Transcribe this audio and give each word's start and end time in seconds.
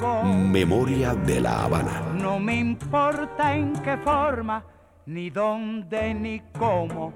Memoria 0.00 1.14
de 1.14 1.40
la 1.40 1.64
Habana. 1.64 2.00
No 2.14 2.38
me 2.40 2.56
importa 2.56 3.54
en 3.54 3.74
qué 3.82 3.98
forma, 3.98 4.64
ni 5.06 5.28
dónde, 5.28 6.14
ni 6.14 6.40
cómo, 6.58 7.12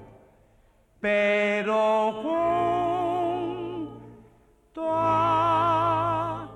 pero 1.01 2.12
junto 4.73 4.83
a 4.87 6.51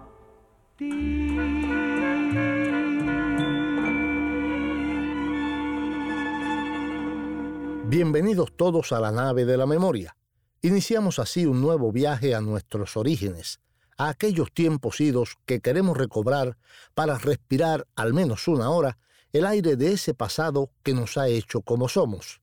Bienvenidos 7.91 8.53
todos 8.55 8.93
a 8.93 9.01
la 9.01 9.11
nave 9.11 9.47
de 9.47 9.57
la 9.57 9.65
memoria. 9.65 10.15
Iniciamos 10.61 11.19
así 11.19 11.47
un 11.47 11.63
nuevo 11.63 11.91
viaje 11.91 12.35
a 12.35 12.43
nuestros 12.43 12.99
orígenes, 12.99 13.61
a 13.99 14.09
aquellos 14.09 14.53
tiempos 14.53 15.01
idos 15.01 15.37
que 15.45 15.61
queremos 15.61 15.97
recobrar 15.97 16.57
para 16.95 17.19
respirar 17.19 17.87
al 17.97 18.15
menos 18.15 18.49
una 18.49 18.71
hora 18.71 18.99
el 19.33 19.45
aire 19.45 19.77
de 19.77 19.93
ese 19.93 20.15
pasado 20.15 20.71
que 20.83 20.95
nos 20.95 21.19
ha 21.19 21.29
hecho 21.29 21.61
como 21.61 21.89
somos. 21.89 22.41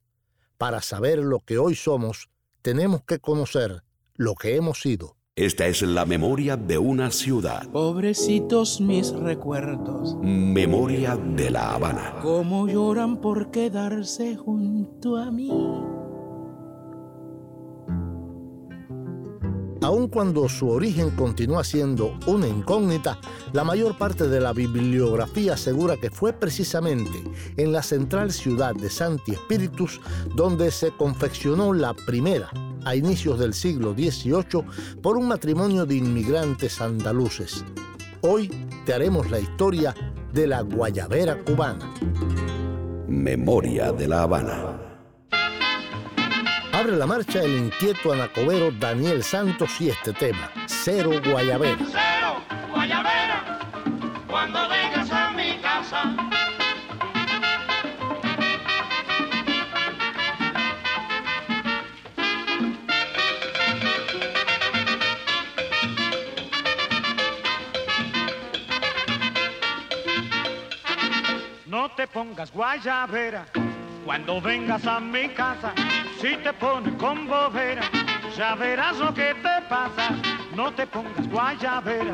Para 0.58 0.82
saber 0.82 1.20
lo 1.20 1.40
que 1.40 1.58
hoy 1.58 1.76
somos, 1.76 2.30
tenemos 2.62 3.02
que 3.04 3.20
conocer 3.20 3.84
lo 4.14 4.36
que 4.36 4.56
hemos 4.56 4.82
sido. 4.82 5.16
Esta 5.36 5.68
es 5.68 5.82
la 5.82 6.06
memoria 6.06 6.56
de 6.56 6.78
una 6.78 7.12
ciudad. 7.12 7.68
Pobrecitos 7.70 8.80
mis 8.80 9.12
recuerdos, 9.12 10.16
Memoria 10.22 11.18
de 11.18 11.52
la 11.52 11.74
Habana. 11.74 12.20
cómo 12.22 12.68
lloran 12.68 13.20
por 13.20 13.52
quedarse 13.52 14.38
junto 14.38 15.18
a 15.18 15.32
mí. 15.32 15.52
Aun 19.86 20.08
cuando 20.08 20.50
su 20.50 20.68
origen 20.72 21.12
continúa 21.12 21.64
siendo 21.64 22.18
una 22.26 22.48
incógnita, 22.48 23.20
la 23.54 23.64
mayor 23.64 23.96
parte 23.96 24.28
de 24.28 24.42
la 24.42 24.52
bibliografía 24.52 25.54
asegura 25.54 25.96
que 25.96 26.10
fue 26.10 26.34
precisamente 26.34 27.24
en 27.56 27.72
la 27.72 27.84
central 27.84 28.32
ciudad 28.32 28.74
de 28.74 28.90
Santi 28.90 29.34
Espíritus 29.34 30.02
donde 30.34 30.72
se 30.72 30.90
confeccionó 30.90 31.72
la 31.72 31.94
primera, 31.94 32.50
a 32.84 32.96
inicios 32.96 33.38
del 33.38 33.54
siglo 33.54 33.94
XVIII, 33.94 34.66
por 35.04 35.18
un 35.18 35.28
matrimonio 35.28 35.86
de 35.86 35.98
inmigrantes 35.98 36.82
andaluces. 36.82 37.64
Hoy 38.22 38.50
te 38.88 38.94
haremos 38.96 39.30
la 39.30 39.40
historia 39.40 39.94
de 40.34 40.48
la 40.48 40.62
guayabera 40.62 41.44
cubana. 41.44 41.94
Memoria 43.08 43.92
de 43.92 44.08
la 44.08 44.24
Habana. 44.24 44.85
Abre 46.86 46.98
la 46.98 47.08
marcha 47.08 47.42
el 47.42 47.58
inquieto 47.58 48.14
anacobero 48.14 48.70
Daniel 48.70 49.24
Santos 49.24 49.82
y 49.82 49.90
este 49.90 50.14
tema, 50.14 50.52
Cero 50.68 51.14
Guayabera. 51.26 51.80
Cero, 51.80 52.44
guayabera, 52.72 53.60
cuando 54.28 54.70
vengas 54.70 55.12
a 55.12 55.32
mi 55.32 55.58
casa. 55.64 56.16
No 71.66 71.90
te 71.96 72.06
pongas 72.06 72.52
guayabera 72.52 73.48
cuando 74.06 74.40
vengas 74.40 74.86
a 74.86 75.00
mi 75.00 75.30
casa. 75.30 75.74
Si 76.26 76.36
te 76.38 76.52
pones 76.54 76.96
con 76.96 77.28
bobera, 77.28 77.84
ya 78.36 78.56
verás 78.56 78.98
lo 78.98 79.14
que 79.14 79.36
te 79.36 79.62
pasa. 79.70 80.10
No 80.56 80.74
te 80.74 80.88
pongas 80.88 81.30
guayabera 81.30 82.14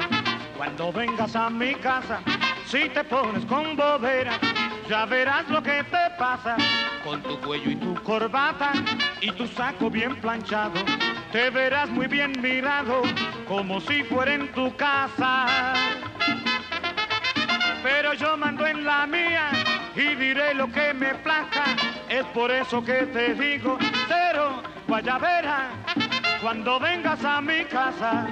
cuando 0.57 0.91
vengas 0.91 1.33
a 1.33 1.49
mi 1.49 1.75
casa. 1.75 2.19
Si 2.65 2.89
te 2.89 3.05
pones 3.05 3.45
con 3.45 3.77
bobera, 3.77 4.33
ya 4.89 5.05
verás 5.05 5.47
lo 5.47 5.63
que 5.63 5.81
te 5.85 6.09
pasa. 6.19 6.57
Con 7.05 7.23
tu 7.23 7.39
cuello 7.39 7.71
y 7.71 7.75
tu 7.77 7.93
corbata 8.03 8.73
y 9.21 9.31
tu 9.31 9.47
saco 9.47 9.89
bien 9.89 10.17
planchado, 10.17 10.83
te 11.31 11.49
verás 11.49 11.89
muy 11.89 12.07
bien 12.07 12.33
mirado, 12.41 13.03
como 13.47 13.79
si 13.79 14.03
fuera 14.03 14.33
en 14.33 14.51
tu 14.51 14.75
casa 14.75 15.73
pero 17.83 18.13
yo 18.13 18.37
mando 18.37 18.65
en 18.67 18.85
la 18.85 19.07
mía 19.07 19.49
y 19.95 20.15
diré 20.15 20.53
lo 20.53 20.71
que 20.71 20.93
me 20.93 21.15
plazca. 21.15 21.63
Es 22.09 22.25
por 22.25 22.51
eso 22.51 22.83
que 22.83 23.05
te 23.07 23.33
digo, 23.33 23.77
cero 24.11 24.61
guayabera, 24.87 25.69
cuando 26.41 26.79
vengas 26.79 27.23
a 27.23 27.39
mi 27.41 27.63
casa. 27.65 28.27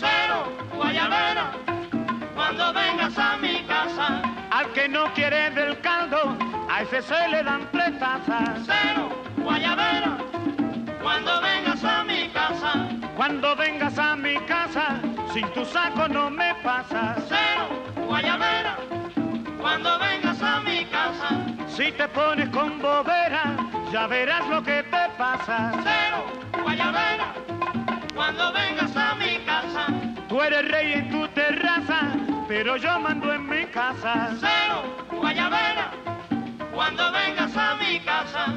Cero 0.00 0.38
guayabera, 0.74 1.46
cuando 2.34 2.72
vengas 2.72 3.18
a 3.18 3.36
mi 3.36 3.62
casa. 3.64 4.22
Al 4.50 4.66
que 4.72 4.88
no 4.88 5.12
quiere 5.12 5.50
del 5.50 5.78
caldo, 5.80 6.36
a 6.70 6.82
ese 6.82 7.02
se 7.02 7.28
le 7.28 7.42
dan 7.42 7.68
tres 7.70 7.98
tazas. 7.98 8.64
Cero 8.64 9.04
guayabera, 9.36 10.16
cuando 11.02 11.40
vengas 11.42 11.84
a 11.84 12.04
mi 12.04 12.28
casa. 12.30 12.72
Cuando 13.16 13.56
vengas 13.56 13.98
a 13.98 14.14
mi 14.14 14.36
casa, 14.46 15.00
sin 15.32 15.46
tu 15.54 15.64
saco 15.64 16.06
no 16.08 16.30
me 16.30 16.54
pasas. 16.62 17.16
Cero, 17.28 17.66
guayabera, 18.06 18.76
cuando 19.58 19.98
vengas 19.98 20.04
a 20.04 20.08
mi 20.08 20.20
casa. 20.20 20.25
Si 21.76 21.92
te 21.92 22.08
pones 22.08 22.48
con 22.48 22.80
bobera, 22.80 23.54
ya 23.92 24.06
verás 24.06 24.48
lo 24.48 24.62
que 24.62 24.82
te 24.84 25.10
pasa. 25.18 25.72
Cero, 25.84 26.24
guayabera, 26.62 27.34
cuando 28.14 28.50
vengas 28.54 28.96
a 28.96 29.14
mi 29.16 29.36
casa. 29.44 29.86
Tú 30.26 30.40
eres 30.40 30.70
rey 30.70 30.94
en 30.94 31.10
tu 31.10 31.28
terraza, 31.28 32.14
pero 32.48 32.78
yo 32.78 32.98
mando 32.98 33.30
en 33.30 33.46
mi 33.46 33.66
casa. 33.66 34.30
Cero, 34.40 34.84
guayabera, 35.12 35.90
cuando 36.72 37.12
vengas 37.12 37.54
a 37.54 37.74
mi 37.74 38.00
casa. 38.00 38.54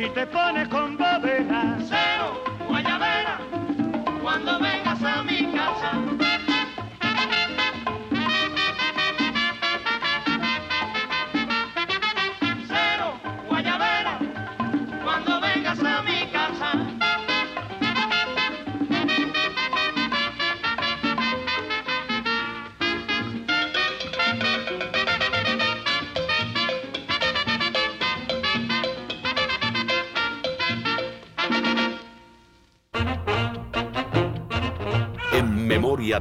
Si 0.00 0.08
te 0.14 0.26
pones 0.28 0.66
con 0.68 0.96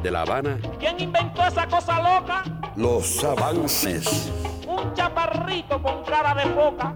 De 0.04 0.12
la 0.12 0.22
Habana, 0.22 0.58
¿Quién 0.80 1.00
inventó 1.00 1.46
esa 1.46 1.68
cosa 1.68 1.98
loca? 2.02 2.44
los 2.78 3.24
avances. 3.24 4.32
Un 4.66 4.94
chaparrito 4.94 5.82
con 5.82 6.04
cara 6.06 6.34
de 6.36 6.50
foca. 6.54 6.96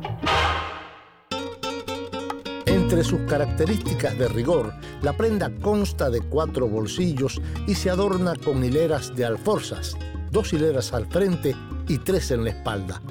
Entre 2.66 2.74
Entre 2.74 3.04
sus 3.04 3.22
características 3.22 4.18
de 4.18 4.28
rigor, 4.30 4.74
la 5.02 5.14
prenda 5.14 5.50
consta 5.62 6.10
de 6.10 6.22
cuatro 6.22 6.68
bolsillos 6.68 7.42
y 7.68 7.76
se 7.76 7.90
adorna 7.90 8.36
con 8.36 8.64
hileras 8.64 9.16
de 9.16 9.26
alforzas, 9.26 9.98
dos 10.32 10.54
hileras 10.54 10.94
al 10.94 11.08
frente 11.08 11.56
y 11.90 11.98
tres 11.98 12.32
en 12.32 12.44
la 12.46 12.52
espalda. 12.52 13.02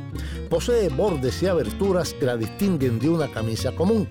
Posee 0.49 0.89
bordes 0.89 1.43
y 1.43 1.49
aberturas 1.49 2.15
que 2.15 2.27
la 2.27 2.37
distinguen 2.37 2.99
de 2.99 3.11
una 3.11 3.31
camisa 3.31 3.73
común. 3.73 4.09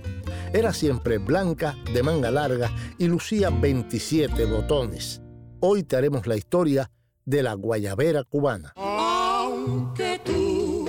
Era 0.53 0.73
siempre 0.73 1.17
blanca, 1.17 1.75
de 1.93 2.03
manga 2.03 2.29
larga 2.29 2.69
y 2.97 3.07
lucía 3.07 3.49
27 3.49 4.45
botones. 4.45 5.21
Hoy 5.63 5.83
te 5.83 5.95
haremos 5.95 6.25
la 6.25 6.35
historia 6.35 6.89
de 7.23 7.43
la 7.43 7.53
guayabera 7.53 8.23
cubana. 8.23 8.73
Aunque 8.75 10.19
tú 10.25 10.87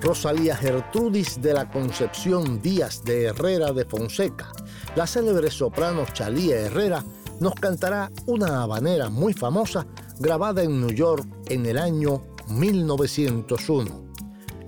Rosalía 0.00 0.56
Gertrudis 0.56 1.40
de 1.40 1.54
la 1.54 1.70
Concepción 1.70 2.60
Díaz 2.62 3.04
de 3.04 3.26
Herrera 3.26 3.72
de 3.72 3.84
Fonseca, 3.84 4.50
la 4.96 5.06
célebre 5.06 5.50
soprano 5.50 6.04
Chalía 6.12 6.56
Herrera, 6.56 7.04
nos 7.38 7.54
cantará 7.54 8.10
una 8.26 8.62
habanera 8.62 9.08
muy 9.08 9.34
famosa 9.34 9.86
grabada 10.18 10.62
en 10.62 10.80
New 10.80 10.90
York 10.90 11.26
en 11.48 11.66
el 11.66 11.78
año 11.78 12.22
1901. 12.48 14.09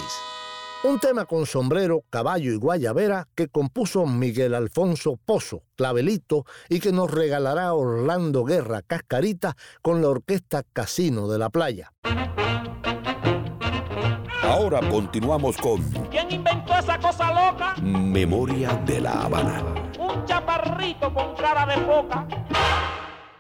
Un 0.85 1.01
tema 1.01 1.25
con 1.25 1.47
sombrero, 1.47 2.05
caballo 2.09 2.53
y 2.53 2.57
guayabera 2.57 3.27
que 3.35 3.49
compuso 3.49 4.07
Miguel 4.07 4.55
Alfonso 4.55 5.19
Pozo, 5.25 5.65
clavelito, 5.75 6.45
y 6.69 6.79
que 6.79 6.93
nos 6.93 7.11
regalará 7.11 7.75
Orlando 7.75 8.45
Guerra 8.45 8.83
Cascarita 8.83 9.57
con 9.83 10.01
la 10.01 10.11
orquesta 10.11 10.63
Casino 10.73 11.27
de 11.27 11.41
la 11.41 11.51
Playa. 11.51 11.93
Ahora 14.47 14.81
continuamos 14.89 15.57
con 15.57 15.83
¿Quién 16.11 16.31
inventó 16.31 16.79
esa 16.79 16.99
cosa 16.99 17.33
loca? 17.33 17.75
Memoria 17.83 18.75
de 18.87 19.01
la 19.01 19.23
Habana. 19.23 19.63
Un 19.99 20.25
chaparrito 20.25 21.13
con 21.13 21.35
cara 21.35 21.67
de 21.67 21.85
foca. 21.85 22.27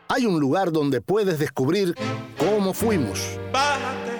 Hay 0.08 0.26
un 0.26 0.41
lugar 0.41 0.73
donde 0.73 1.00
puedes 1.00 1.38
descubrir 1.38 1.94
cómo 2.38 2.75
fuimos. 2.75 3.38
Bájate 3.53 4.17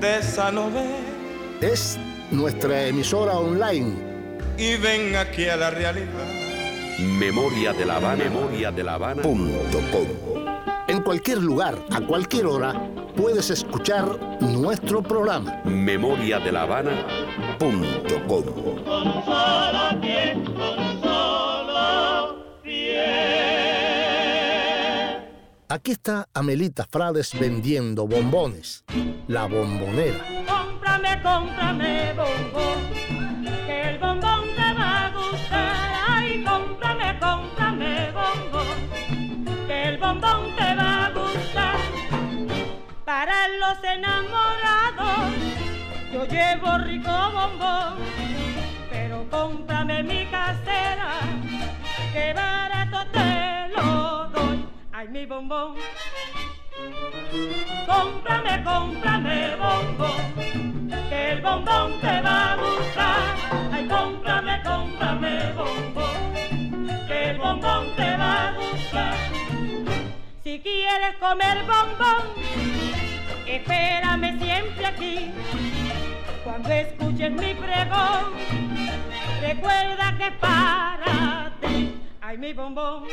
de 0.00 0.18
esa 0.18 0.50
novela 0.50 0.96
Es 1.60 1.98
nuestra 2.30 2.86
emisora 2.86 3.34
online 3.34 3.94
y 4.56 4.76
ven 4.76 5.16
aquí 5.16 5.46
a 5.46 5.56
la 5.56 5.70
realidad. 5.70 6.39
Memoria 7.00 7.72
de 7.72 7.86
la 7.86 7.96
Habana. 7.96 8.24
Memoria 8.24 8.70
de 8.70 8.82
la 8.82 8.94
Habana. 8.94 9.22
Punto 9.22 9.80
com. 9.90 10.06
En 10.86 11.02
cualquier 11.02 11.38
lugar, 11.38 11.78
a 11.90 12.00
cualquier 12.00 12.46
hora, 12.46 12.74
puedes 13.16 13.48
escuchar 13.50 14.04
nuestro 14.40 15.02
programa. 15.02 15.62
Memoria 15.64 16.38
de 16.40 16.52
la 16.52 16.62
Habana. 16.62 17.06
Punto 17.58 18.22
com. 18.26 18.44
Con 18.84 19.24
solo 19.24 20.00
pie, 20.00 20.34
con 20.44 21.02
solo 21.02 22.44
pie. 22.62 23.06
Aquí 25.68 25.92
está 25.92 26.28
Amelita 26.34 26.86
Frades 26.90 27.32
vendiendo 27.38 28.06
bombones. 28.06 28.84
La 29.28 29.46
bombonera. 29.46 30.18
Cómprame, 30.46 31.22
cómprame 31.22 32.12
bombón, 32.14 32.92
que 33.66 33.90
el 33.90 33.98
bombón 33.98 34.39
bombón 40.10 40.56
te 40.56 40.74
va 40.74 41.06
a 41.06 41.10
gustar. 41.10 41.76
Para 43.04 43.48
los 43.48 43.78
enamorados, 43.84 45.34
yo 46.12 46.24
llevo 46.26 46.78
rico 46.78 47.12
bombón, 47.32 47.94
pero 48.90 49.24
cómprame 49.30 50.02
mi 50.02 50.26
casera, 50.26 51.12
que 52.12 52.32
barato 52.32 53.06
te 53.12 53.68
lo 53.76 54.28
doy. 54.30 54.66
Ay, 54.92 55.08
mi 55.08 55.26
bombón. 55.26 55.76
Cómprame, 57.86 58.64
cómprame 58.64 59.56
bombón, 59.62 60.90
que 61.08 61.32
el 61.32 61.40
bombón 61.40 62.00
te 62.00 62.20
va 62.20 62.52
a 62.52 62.56
gustar. 62.56 63.36
Ay, 63.72 63.86
cómprame, 63.86 64.62
cómprame 64.64 65.52
bombón, 65.52 66.29
quieres 70.90 71.16
comer 71.18 71.58
bombón, 71.66 72.24
espérame 73.46 74.38
siempre 74.40 74.86
aquí. 74.86 75.30
Cuando 76.44 76.68
escuches 76.70 77.30
mi 77.30 77.54
pregón, 77.54 78.34
recuerda 79.40 80.16
que 80.18 80.30
para 80.32 81.52
ti. 81.60 82.00
Ay, 82.20 82.38
mi 82.38 82.52
bombón. 82.52 83.04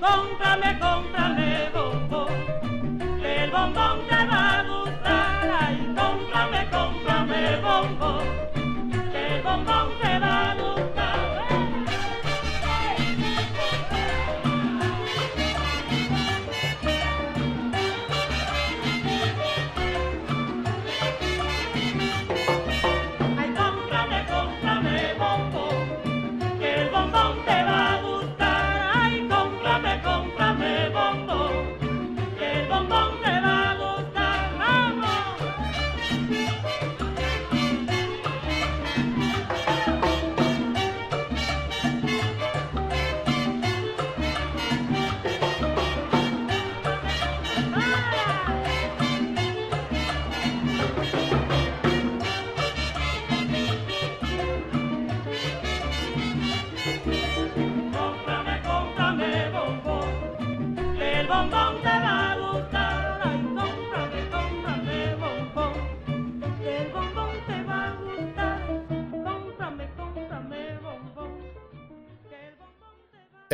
Cómprame, 0.00 0.78
cómprame 0.78 1.70
bombón, 1.74 3.20
que 3.20 3.44
el 3.44 3.50
bombón 3.50 4.06
te 4.08 4.26
va 4.26 4.58
a 4.58 4.62
gustar. 4.62 5.50
Ay, 5.60 5.94
cómprame, 5.96 6.70
cómprame 6.70 7.56
bombón, 7.56 8.26
que 9.12 9.36
el 9.36 9.42
bombón 9.42 9.88
te 10.00 10.18
va 10.18 10.50
a 10.50 10.54
gustar. 10.54 10.63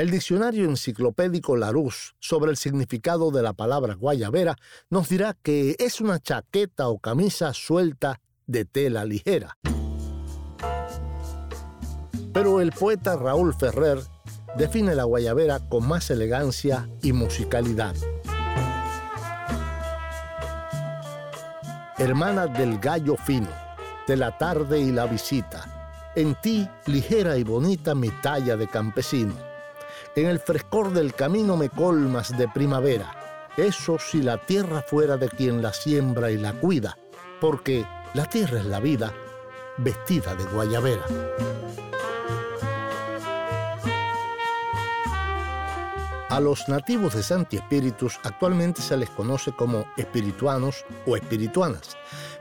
El 0.01 0.11
diccionario 0.11 0.65
enciclopédico 0.65 1.57
Larousse 1.57 2.15
sobre 2.21 2.51
el 2.51 2.57
significado 2.57 3.31
de 3.31 3.43
la 3.43 3.53
palabra 3.53 3.93
guayabera 3.93 4.57
nos 4.89 5.11
dirá 5.11 5.37
que 5.43 5.77
es 5.79 6.01
una 6.01 6.19
chaqueta 6.19 6.89
o 6.89 6.99
camisa 6.99 7.53
suelta 7.53 8.19
de 8.47 8.65
tela 8.65 9.05
ligera. 9.05 9.59
Pero 12.33 12.63
el 12.63 12.73
poeta 12.73 13.15
Raúl 13.17 13.53
Ferrer 13.53 13.99
define 14.57 14.95
la 14.95 15.05
guayabera 15.05 15.69
con 15.69 15.87
más 15.87 16.11
elegancia 16.11 16.89
y 17.03 17.13
musicalidad. 17.13 17.95
Hermana 21.99 22.47
del 22.47 22.79
gallo 22.79 23.17
fino, 23.19 23.51
de 24.07 24.17
la 24.17 24.39
tarde 24.39 24.81
y 24.81 24.93
la 24.93 25.05
visita, 25.05 26.11
en 26.17 26.35
ti 26.37 26.67
ligera 26.87 27.37
y 27.37 27.45
bonita 27.45 27.95
mi 27.95 28.09
talla 28.23 28.57
de 28.57 28.67
campesino. 28.67 29.50
En 30.17 30.27
el 30.27 30.41
frescor 30.41 30.93
del 30.93 31.15
camino 31.15 31.57
me 31.57 31.69
colmas 31.69 32.37
de 32.37 32.49
primavera, 32.49 33.15
eso 33.57 33.97
si 33.99 34.23
la 34.23 34.39
tierra 34.39 34.83
fuera 34.83 35.17
de 35.17 35.29
quien 35.29 35.63
la 35.63 35.73
siembra 35.73 36.33
y 36.33 36.37
la 36.37 36.53
cuida, 36.53 36.99
porque 37.41 37.87
la 38.15 38.27
tierra 38.27 38.59
es 38.59 38.67
la 38.67 38.81
vida 38.81 39.13
vestida 39.79 40.35
de 40.35 40.45
guayabera. 40.45 41.05
A 46.31 46.39
los 46.39 46.69
nativos 46.69 47.17
de 47.17 47.25
Santi 47.25 47.57
Espíritus 47.57 48.21
actualmente 48.23 48.81
se 48.83 48.97
les 48.97 49.11
conoce 49.11 49.51
como 49.51 49.85
espirituanos 49.97 50.85
o 51.05 51.17
espirituanas, 51.17 51.97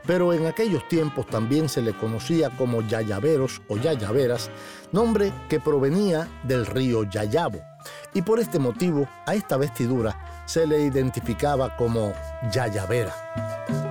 pero 0.06 0.32
en 0.32 0.46
aquellos 0.46 0.86
tiempos 0.86 1.26
también 1.26 1.68
se 1.68 1.82
le 1.82 1.92
conocía 1.92 2.50
como 2.50 2.82
yayaveros 2.82 3.60
o 3.66 3.76
yayaveras, 3.78 4.48
nombre 4.92 5.32
que 5.48 5.58
provenía 5.58 6.28
del 6.44 6.66
río 6.66 7.02
Yayabo, 7.02 7.60
y 8.14 8.22
por 8.22 8.38
este 8.38 8.60
motivo 8.60 9.08
a 9.26 9.34
esta 9.34 9.56
vestidura 9.56 10.44
se 10.46 10.68
le 10.68 10.82
identificaba 10.82 11.76
como 11.76 12.12
yayavera. 12.52 13.89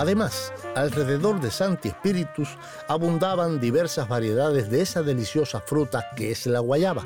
Además, 0.00 0.50
alrededor 0.76 1.42
de 1.42 1.50
Santi 1.50 1.88
Espíritus 1.88 2.48
abundaban 2.88 3.60
diversas 3.60 4.08
variedades 4.08 4.70
de 4.70 4.80
esa 4.80 5.02
deliciosa 5.02 5.60
fruta 5.60 6.06
que 6.16 6.30
es 6.30 6.46
la 6.46 6.60
guayaba. 6.60 7.04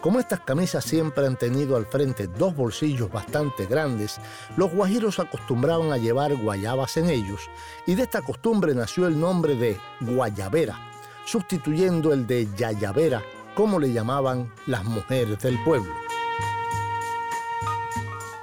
Como 0.00 0.18
estas 0.18 0.40
camisas 0.40 0.84
siempre 0.84 1.24
han 1.24 1.36
tenido 1.36 1.76
al 1.76 1.86
frente 1.86 2.26
dos 2.26 2.56
bolsillos 2.56 3.12
bastante 3.12 3.66
grandes, 3.66 4.16
los 4.56 4.72
guajiros 4.72 5.20
acostumbraban 5.20 5.92
a 5.92 5.98
llevar 5.98 6.34
guayabas 6.34 6.96
en 6.96 7.10
ellos, 7.10 7.42
y 7.86 7.94
de 7.94 8.02
esta 8.02 8.22
costumbre 8.22 8.74
nació 8.74 9.06
el 9.06 9.20
nombre 9.20 9.54
de 9.54 9.78
guayabera, 10.00 10.80
sustituyendo 11.26 12.12
el 12.12 12.26
de 12.26 12.48
yayavera, 12.56 13.22
como 13.54 13.78
le 13.78 13.92
llamaban 13.92 14.52
las 14.66 14.82
mujeres 14.82 15.38
del 15.38 15.62
pueblo. 15.62 15.94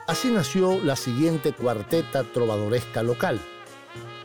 Así 0.08 0.32
nació 0.32 0.80
la 0.80 0.96
siguiente 0.96 1.52
cuarteta 1.52 2.24
trovadoresca 2.24 3.04
local 3.04 3.42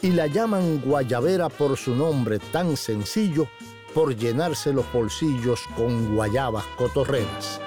y 0.03 0.11
la 0.11 0.27
llaman 0.27 0.81
guayabera 0.81 1.49
por 1.49 1.77
su 1.77 1.95
nombre 1.95 2.39
tan 2.39 2.77
sencillo, 2.77 3.49
por 3.95 4.15
llenarse 4.15 4.73
los 4.73 4.91
bolsillos 4.93 5.61
con 5.77 6.15
guayabas 6.15 6.65
cotorreras. 6.77 7.61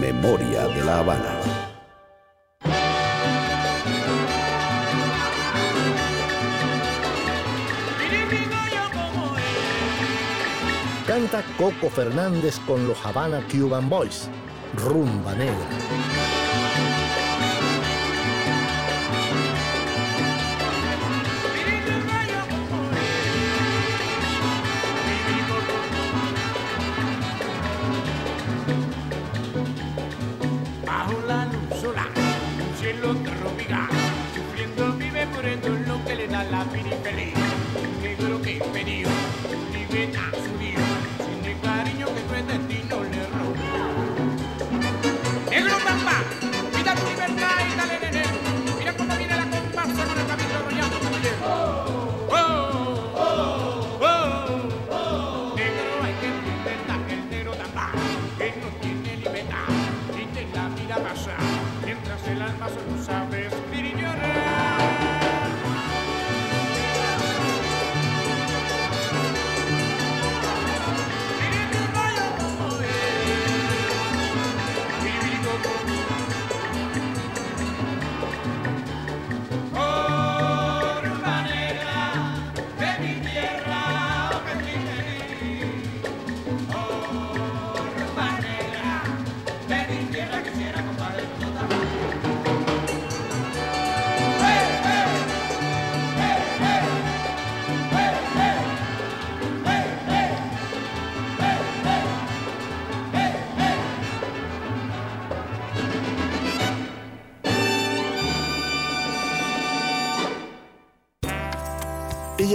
Memoria 0.00 0.66
de 0.68 0.84
la 0.84 0.98
Habana. 0.98 1.40
Canta 11.06 11.44
Coco 11.56 11.88
Fernández 11.88 12.58
con 12.66 12.86
los 12.88 13.06
Habana 13.06 13.40
Cuban 13.48 13.88
Boys, 13.88 14.28
Rumba 14.74 15.34
Negra. 15.36 16.15
Look 33.02 33.28
around. 33.28 33.55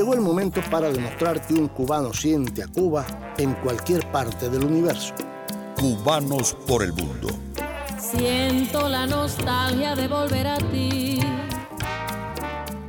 Llegó 0.02 0.16
el 0.16 0.22
momento 0.22 0.62
para 0.72 0.92
demostrar 0.92 1.46
que 1.46 1.54
un 1.54 1.68
cubano 1.68 2.12
siente 2.12 2.64
a 2.64 2.68
Cuba 2.68 3.06
en 3.38 3.54
cualquier 3.54 4.12
parte 4.12 4.50
del 4.50 4.64
universo. 4.64 5.14
Cubanos 5.80 6.56
por 6.66 6.82
el 6.82 6.92
mundo. 6.92 7.30
Siento 8.00 8.90
la 8.90 9.06
nostalgia 9.06 9.96
de 9.96 10.08
volver 10.08 10.48
a 10.48 10.58
ti. 10.58 11.20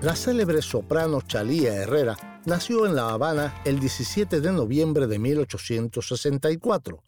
La 0.01 0.17
célebre 0.17 0.63
soprano 0.63 1.21
Chalía 1.21 1.75
Herrera 1.75 2.41
nació 2.47 2.87
en 2.87 2.97
La 2.97 3.11
Habana 3.11 3.61
el 3.67 3.79
17 3.79 4.41
de 4.41 4.51
noviembre 4.51 5.07
de 5.07 5.19
1864. 5.19 7.03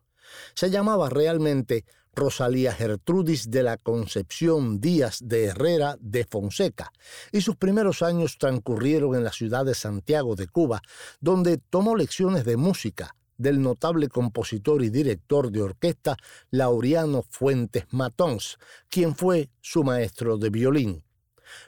Se 0.53 0.69
llamaba 0.69 1.09
realmente 1.09 1.87
Rosalía 2.15 2.73
Gertrudis 2.73 3.51
de 3.51 3.63
la 3.63 3.77
Concepción 3.77 4.81
Díaz 4.81 5.19
de 5.23 5.45
Herrera 5.47 5.97
de 6.01 6.25
Fonseca, 6.25 6.93
y 7.33 7.41
sus 7.41 7.57
primeros 7.57 8.03
años 8.03 8.39
transcurrieron 8.39 9.15
en 9.15 9.25
la 9.25 9.33
ciudad 9.33 9.65
de 9.65 9.75
Santiago 9.75 10.37
de 10.37 10.49
Cuba, 10.49 10.83
donde 11.21 11.59
tomó 11.59 11.97
lecciones 11.97 12.45
de 12.45 12.57
música 12.57 13.15
del 13.37 13.61
notable 13.61 14.09
compositor 14.09 14.83
y 14.83 14.91
director 14.91 15.51
de 15.51 15.63
orquesta 15.63 16.17
Laureano 16.51 17.25
Fuentes 17.29 17.85
Matons, 17.91 18.59
quien 18.89 19.17
fue 19.17 19.51
su 19.61 19.83
maestro 19.83 20.39
de 20.39 20.51
violín. 20.51 21.03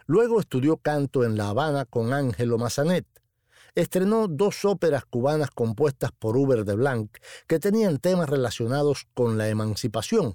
Luego 0.07 0.41
estudió 0.41 0.77
canto 0.77 1.25
en 1.25 1.37
La 1.37 1.49
Habana 1.49 1.85
con 1.85 2.13
Ángelo 2.13 2.59
Massanet. 2.59 3.07
Estrenó 3.77 4.27
dos 4.27 4.65
óperas 4.65 5.05
cubanas 5.05 5.51
compuestas 5.51 6.11
por 6.11 6.37
Uber 6.37 6.65
de 6.65 6.75
Blanc 6.75 7.15
que 7.47 7.61
tenían 7.61 7.99
temas 7.99 8.29
relacionados 8.29 9.07
con 9.13 9.37
la 9.37 9.49
emancipación. 9.51 10.35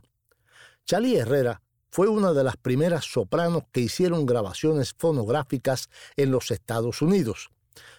Chalí 0.86 1.18
Herrera 1.18 1.64
fue 1.90 2.08
una 2.08 2.34
de 2.34 2.44
las 2.44 2.56
primeras 2.56 3.04
sopranos 3.04 3.64
que 3.72 3.82
hicieron 3.82 4.28
grabaciones 4.28 4.94
fonográficas 4.96 5.90
en 6.16 6.30
los 6.30 6.52
Estados 6.52 7.02
Unidos. 7.02 7.50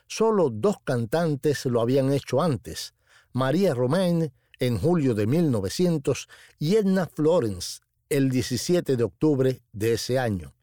Solo 0.07 0.49
dos 0.49 0.77
cantantes 0.85 1.67
lo 1.67 1.81
habían 1.81 2.13
hecho 2.13 2.41
antes, 2.41 2.95
María 3.33 3.75
Romain 3.75 4.33
en 4.61 4.79
julio 4.79 5.15
de 5.15 5.27
1900 5.27 6.29
y 6.61 6.77
Edna 6.77 7.07
Florence 7.07 7.81
el 8.09 8.31
17 8.31 8.97
de 8.97 9.03
octubre 9.03 9.61
de 9.73 9.95
ese 9.95 10.21
año. 10.21 10.55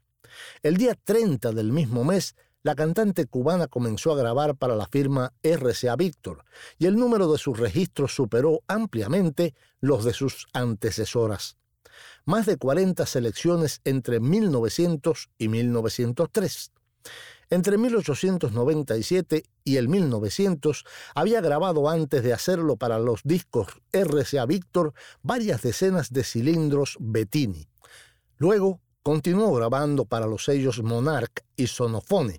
El 0.62 0.78
día 0.78 0.94
30 0.94 1.52
del 1.52 1.70
mismo 1.70 2.02
mes 2.02 2.34
la 2.62 2.74
cantante 2.74 3.26
cubana 3.26 3.68
comenzó 3.68 4.12
a 4.12 4.16
grabar 4.16 4.54
para 4.54 4.76
la 4.76 4.86
firma 4.86 5.32
RCA 5.42 5.96
Victor 5.96 6.44
y 6.78 6.86
el 6.86 6.96
número 6.96 7.32
de 7.32 7.38
sus 7.38 7.58
registros 7.58 8.14
superó 8.14 8.62
ampliamente 8.68 9.54
los 9.80 10.04
de 10.04 10.12
sus 10.12 10.46
antecesoras. 10.52 11.56
Más 12.26 12.46
de 12.46 12.58
40 12.58 13.06
selecciones 13.06 13.80
entre 13.84 14.20
1900 14.20 15.30
y 15.38 15.48
1903. 15.48 16.72
Entre 17.48 17.78
1897 17.78 19.42
y 19.64 19.76
el 19.76 19.88
1900 19.88 20.84
había 21.14 21.40
grabado 21.40 21.88
antes 21.88 22.22
de 22.22 22.32
hacerlo 22.32 22.76
para 22.76 22.98
los 22.98 23.22
discos 23.24 23.68
RCA 23.92 24.44
Victor 24.46 24.92
varias 25.22 25.62
decenas 25.62 26.12
de 26.12 26.24
cilindros 26.24 26.96
Bettini. 27.00 27.66
Luego 28.36 28.80
continuó 29.02 29.52
grabando 29.54 30.04
para 30.04 30.26
los 30.26 30.44
sellos 30.44 30.82
Monarch 30.82 31.44
y 31.56 31.66
Sonofone. 31.66 32.38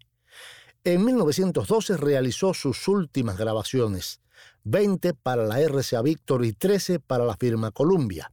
En 0.83 1.05
1912 1.05 1.95
realizó 1.97 2.55
sus 2.55 2.87
últimas 2.87 3.37
grabaciones, 3.37 4.19
20 4.63 5.13
para 5.13 5.45
la 5.45 5.59
RCA 5.59 6.01
Victor 6.01 6.43
y 6.43 6.53
13 6.53 6.99
para 6.99 7.23
la 7.23 7.37
firma 7.37 7.69
Columbia. 7.69 8.31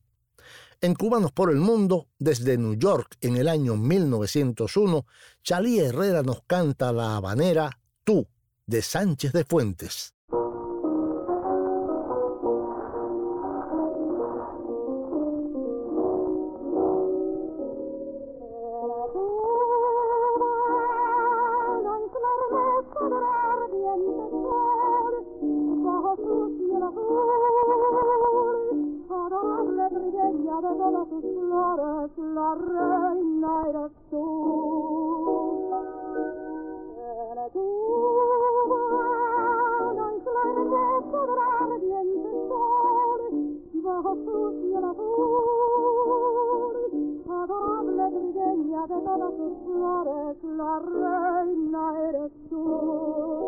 En 0.81 0.95
Cubanos 0.95 1.31
por 1.31 1.51
el 1.51 1.59
Mundo, 1.59 2.09
desde 2.19 2.57
New 2.57 2.77
York 2.77 3.19
en 3.21 3.37
el 3.37 3.49
año 3.49 3.77
1901, 3.77 5.05
Chalí 5.43 5.79
Herrera 5.79 6.23
nos 6.23 6.41
canta 6.47 6.91
la 6.91 7.17
habanera 7.17 7.79
Tú, 8.03 8.27
de 8.65 8.81
Sánchez 8.81 9.33
de 9.33 9.45
Fuentes. 9.45 10.15
la 32.49 32.55
reina 32.55 33.63
eras 33.69 33.93
tú. 34.11 34.25
Eres 37.31 37.53
tú, 37.53 37.61
la 39.95 40.07
isla 40.17 40.45
de 40.57 40.65
podrá 41.11 41.49
ardiente 41.61 42.31
sol, 42.49 43.23
bajo 43.75 44.13
su 44.15 44.37
cielo 44.63 44.89
azul, 44.91 46.77
adorable 47.29 48.05
trigueña 48.17 48.83
de 48.87 48.99
todas 49.01 49.33
sus 49.37 49.55
flores, 49.65 50.37
la 50.45 50.73
reina 50.79 51.83
eres 52.09 52.33
tú. 52.49 53.48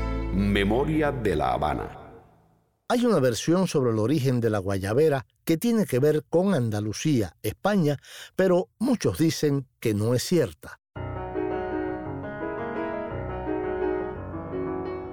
Memoria 0.33 1.11
de 1.11 1.35
la 1.35 1.51
Habana. 1.51 1.97
Hay 2.87 3.05
una 3.05 3.19
versión 3.19 3.67
sobre 3.67 3.91
el 3.91 3.99
origen 3.99 4.39
de 4.39 4.49
la 4.49 4.59
guayabera 4.59 5.25
que 5.43 5.57
tiene 5.57 5.85
que 5.85 5.99
ver 5.99 6.23
con 6.29 6.53
Andalucía, 6.53 7.35
España, 7.43 7.97
pero 8.37 8.69
muchos 8.79 9.17
dicen 9.17 9.67
que 9.81 9.93
no 9.93 10.13
es 10.13 10.23
cierta. 10.23 10.79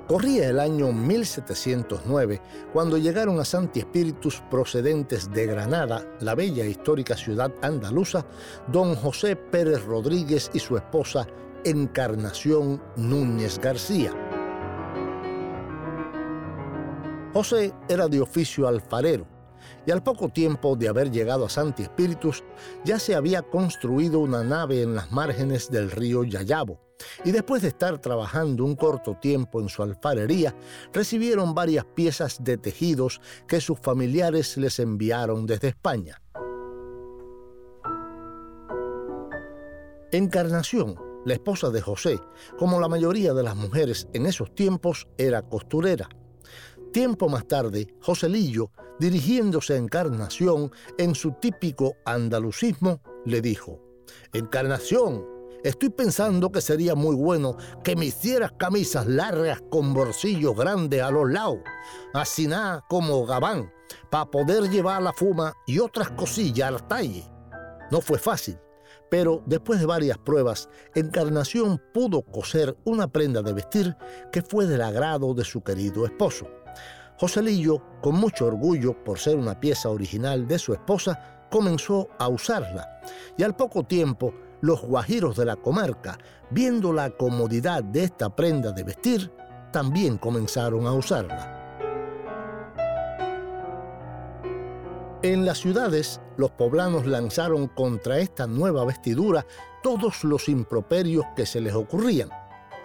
Corría 0.06 0.48
el 0.48 0.60
año 0.60 0.92
1709 0.92 2.40
cuando 2.72 2.96
llegaron 2.96 3.40
a 3.40 3.44
Santi 3.44 3.80
Espíritus 3.80 4.40
procedentes 4.48 5.30
de 5.32 5.46
Granada, 5.46 6.06
la 6.20 6.36
bella 6.36 6.64
e 6.64 6.70
histórica 6.70 7.16
ciudad 7.16 7.52
andaluza, 7.60 8.24
don 8.68 8.94
José 8.94 9.34
Pérez 9.34 9.84
Rodríguez 9.84 10.48
y 10.54 10.60
su 10.60 10.76
esposa 10.76 11.26
Encarnación 11.64 12.80
Núñez 12.96 13.58
García. 13.58 14.27
José 17.38 17.72
era 17.88 18.08
de 18.08 18.20
oficio 18.20 18.66
alfarero 18.66 19.24
y 19.86 19.92
al 19.92 20.02
poco 20.02 20.28
tiempo 20.28 20.74
de 20.74 20.88
haber 20.88 21.12
llegado 21.12 21.44
a 21.44 21.48
Santi 21.48 21.84
Espíritus 21.84 22.42
ya 22.84 22.98
se 22.98 23.14
había 23.14 23.42
construido 23.42 24.18
una 24.18 24.42
nave 24.42 24.82
en 24.82 24.96
las 24.96 25.12
márgenes 25.12 25.70
del 25.70 25.88
río 25.92 26.24
Yayabo 26.24 26.80
y 27.24 27.30
después 27.30 27.62
de 27.62 27.68
estar 27.68 27.96
trabajando 28.00 28.64
un 28.64 28.74
corto 28.74 29.14
tiempo 29.22 29.60
en 29.60 29.68
su 29.68 29.84
alfarería, 29.84 30.52
recibieron 30.92 31.54
varias 31.54 31.84
piezas 31.84 32.42
de 32.42 32.56
tejidos 32.56 33.20
que 33.46 33.60
sus 33.60 33.78
familiares 33.78 34.56
les 34.56 34.80
enviaron 34.80 35.46
desde 35.46 35.68
España. 35.68 36.20
Encarnación, 40.10 40.96
la 41.24 41.34
esposa 41.34 41.70
de 41.70 41.82
José, 41.82 42.18
como 42.58 42.80
la 42.80 42.88
mayoría 42.88 43.32
de 43.32 43.44
las 43.44 43.54
mujeres 43.54 44.08
en 44.12 44.26
esos 44.26 44.52
tiempos, 44.56 45.06
era 45.18 45.42
costurera. 45.42 46.08
Tiempo 46.92 47.28
más 47.28 47.46
tarde, 47.46 47.86
Joselillo, 48.00 48.70
dirigiéndose 48.98 49.74
a 49.74 49.76
Encarnación 49.76 50.72
en 50.96 51.14
su 51.14 51.32
típico 51.32 51.96
andalucismo, 52.06 53.02
le 53.26 53.42
dijo, 53.42 53.78
Encarnación, 54.32 55.22
estoy 55.62 55.90
pensando 55.90 56.50
que 56.50 56.62
sería 56.62 56.94
muy 56.94 57.14
bueno 57.14 57.56
que 57.84 57.94
me 57.94 58.06
hicieras 58.06 58.52
camisas 58.52 59.06
largas 59.06 59.62
con 59.70 59.92
bolsillos 59.92 60.56
grandes 60.56 61.02
a 61.02 61.10
los 61.10 61.30
lados, 61.30 61.58
así 62.14 62.46
nada 62.46 62.82
como 62.88 63.26
gabán, 63.26 63.70
para 64.10 64.30
poder 64.30 64.70
llevar 64.70 65.02
la 65.02 65.12
fuma 65.12 65.52
y 65.66 65.80
otras 65.80 66.10
cosillas 66.10 66.68
al 66.68 66.88
talle. 66.88 67.24
No 67.90 68.00
fue 68.00 68.18
fácil, 68.18 68.58
Pero 69.10 69.42
después 69.46 69.80
de 69.80 69.86
varias 69.86 70.18
pruebas, 70.18 70.68
Encarnación 70.94 71.80
pudo 71.94 72.22
coser 72.22 72.76
una 72.84 73.08
prenda 73.08 73.42
de 73.42 73.52
vestir 73.52 73.96
que 74.32 74.42
fue 74.42 74.66
del 74.66 74.82
agrado 74.82 75.34
de 75.34 75.44
su 75.44 75.62
querido 75.62 76.04
esposo. 76.04 76.46
Joselillo, 77.18 77.82
con 78.00 78.14
mucho 78.14 78.46
orgullo 78.46 79.02
por 79.02 79.18
ser 79.18 79.36
una 79.36 79.58
pieza 79.58 79.90
original 79.90 80.46
de 80.46 80.58
su 80.58 80.72
esposa, 80.72 81.46
comenzó 81.50 82.08
a 82.18 82.28
usarla 82.28 83.00
y 83.36 83.42
al 83.42 83.56
poco 83.56 83.82
tiempo 83.84 84.32
los 84.60 84.82
guajiros 84.82 85.36
de 85.36 85.44
la 85.44 85.56
comarca, 85.56 86.18
viendo 86.50 86.92
la 86.92 87.10
comodidad 87.10 87.82
de 87.82 88.04
esta 88.04 88.34
prenda 88.34 88.72
de 88.72 88.84
vestir, 88.84 89.32
también 89.72 90.16
comenzaron 90.18 90.86
a 90.86 90.92
usarla. 90.92 91.54
En 95.22 95.44
las 95.44 95.58
ciudades, 95.58 96.20
los 96.36 96.52
poblanos 96.52 97.04
lanzaron 97.04 97.66
contra 97.66 98.20
esta 98.20 98.46
nueva 98.46 98.84
vestidura 98.84 99.44
todos 99.82 100.22
los 100.22 100.48
improperios 100.48 101.24
que 101.34 101.46
se 101.46 101.60
les 101.60 101.74
ocurrían. 101.74 102.30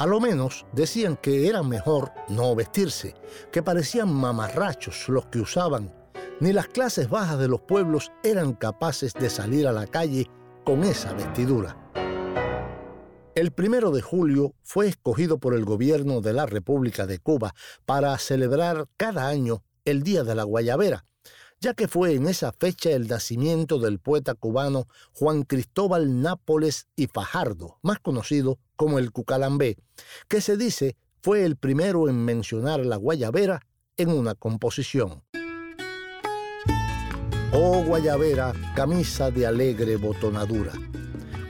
A 0.03 0.05
lo 0.05 0.19
menos 0.19 0.65
decían 0.73 1.15
que 1.15 1.47
era 1.47 1.63
mejor 1.63 2.11
no 2.27 2.53
vestirse, 2.55 3.15
que 3.53 3.63
parecían 3.63 4.13
mamarrachos 4.13 5.07
los 5.07 5.27
que 5.27 5.39
usaban. 5.39 5.95
Ni 6.41 6.51
las 6.51 6.67
clases 6.67 7.09
bajas 7.09 7.39
de 7.39 7.47
los 7.47 7.61
pueblos 7.61 8.11
eran 8.21 8.51
capaces 8.51 9.13
de 9.13 9.29
salir 9.29 9.65
a 9.65 9.71
la 9.71 9.87
calle 9.87 10.29
con 10.65 10.83
esa 10.83 11.13
vestidura. 11.13 11.77
El 13.33 13.51
primero 13.53 13.91
de 13.91 14.01
julio 14.01 14.55
fue 14.61 14.89
escogido 14.89 15.37
por 15.37 15.53
el 15.53 15.63
gobierno 15.63 16.19
de 16.19 16.33
la 16.33 16.47
República 16.47 17.07
de 17.07 17.19
Cuba 17.19 17.55
para 17.85 18.17
celebrar 18.17 18.89
cada 18.97 19.29
año 19.29 19.63
el 19.85 20.03
Día 20.03 20.25
de 20.25 20.35
la 20.35 20.43
Guayabera, 20.43 21.05
ya 21.61 21.75
que 21.75 21.87
fue 21.87 22.15
en 22.15 22.27
esa 22.27 22.51
fecha 22.51 22.89
el 22.89 23.07
nacimiento 23.07 23.79
del 23.79 23.99
poeta 23.99 24.33
cubano 24.33 24.89
Juan 25.13 25.43
Cristóbal 25.43 26.21
Nápoles 26.21 26.87
y 26.97 27.07
Fajardo, 27.07 27.79
más 27.81 27.99
conocido 27.99 28.59
como 28.83 28.99
el 28.99 29.13
Cucalambé, 29.13 29.77
que 30.27 30.41
se 30.41 30.57
dice 30.57 30.97
fue 31.21 31.45
el 31.45 31.55
primero 31.55 32.09
en 32.09 32.17
mencionar 32.25 32.85
la 32.85 32.97
guayabera 32.97 33.61
en 33.95 34.09
una 34.09 34.35
composición. 34.35 35.23
Oh 37.53 37.81
guayabera, 37.85 38.51
camisa 38.75 39.31
de 39.31 39.47
alegre 39.47 39.95
botonadura, 39.95 40.73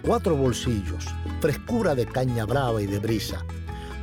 cuatro 0.05 0.35
bolsillos, 0.35 1.05
frescura 1.41 1.95
de 1.95 2.05
caña 2.05 2.45
brava 2.45 2.83
y 2.83 2.85
de 2.85 2.99
brisa, 2.99 3.43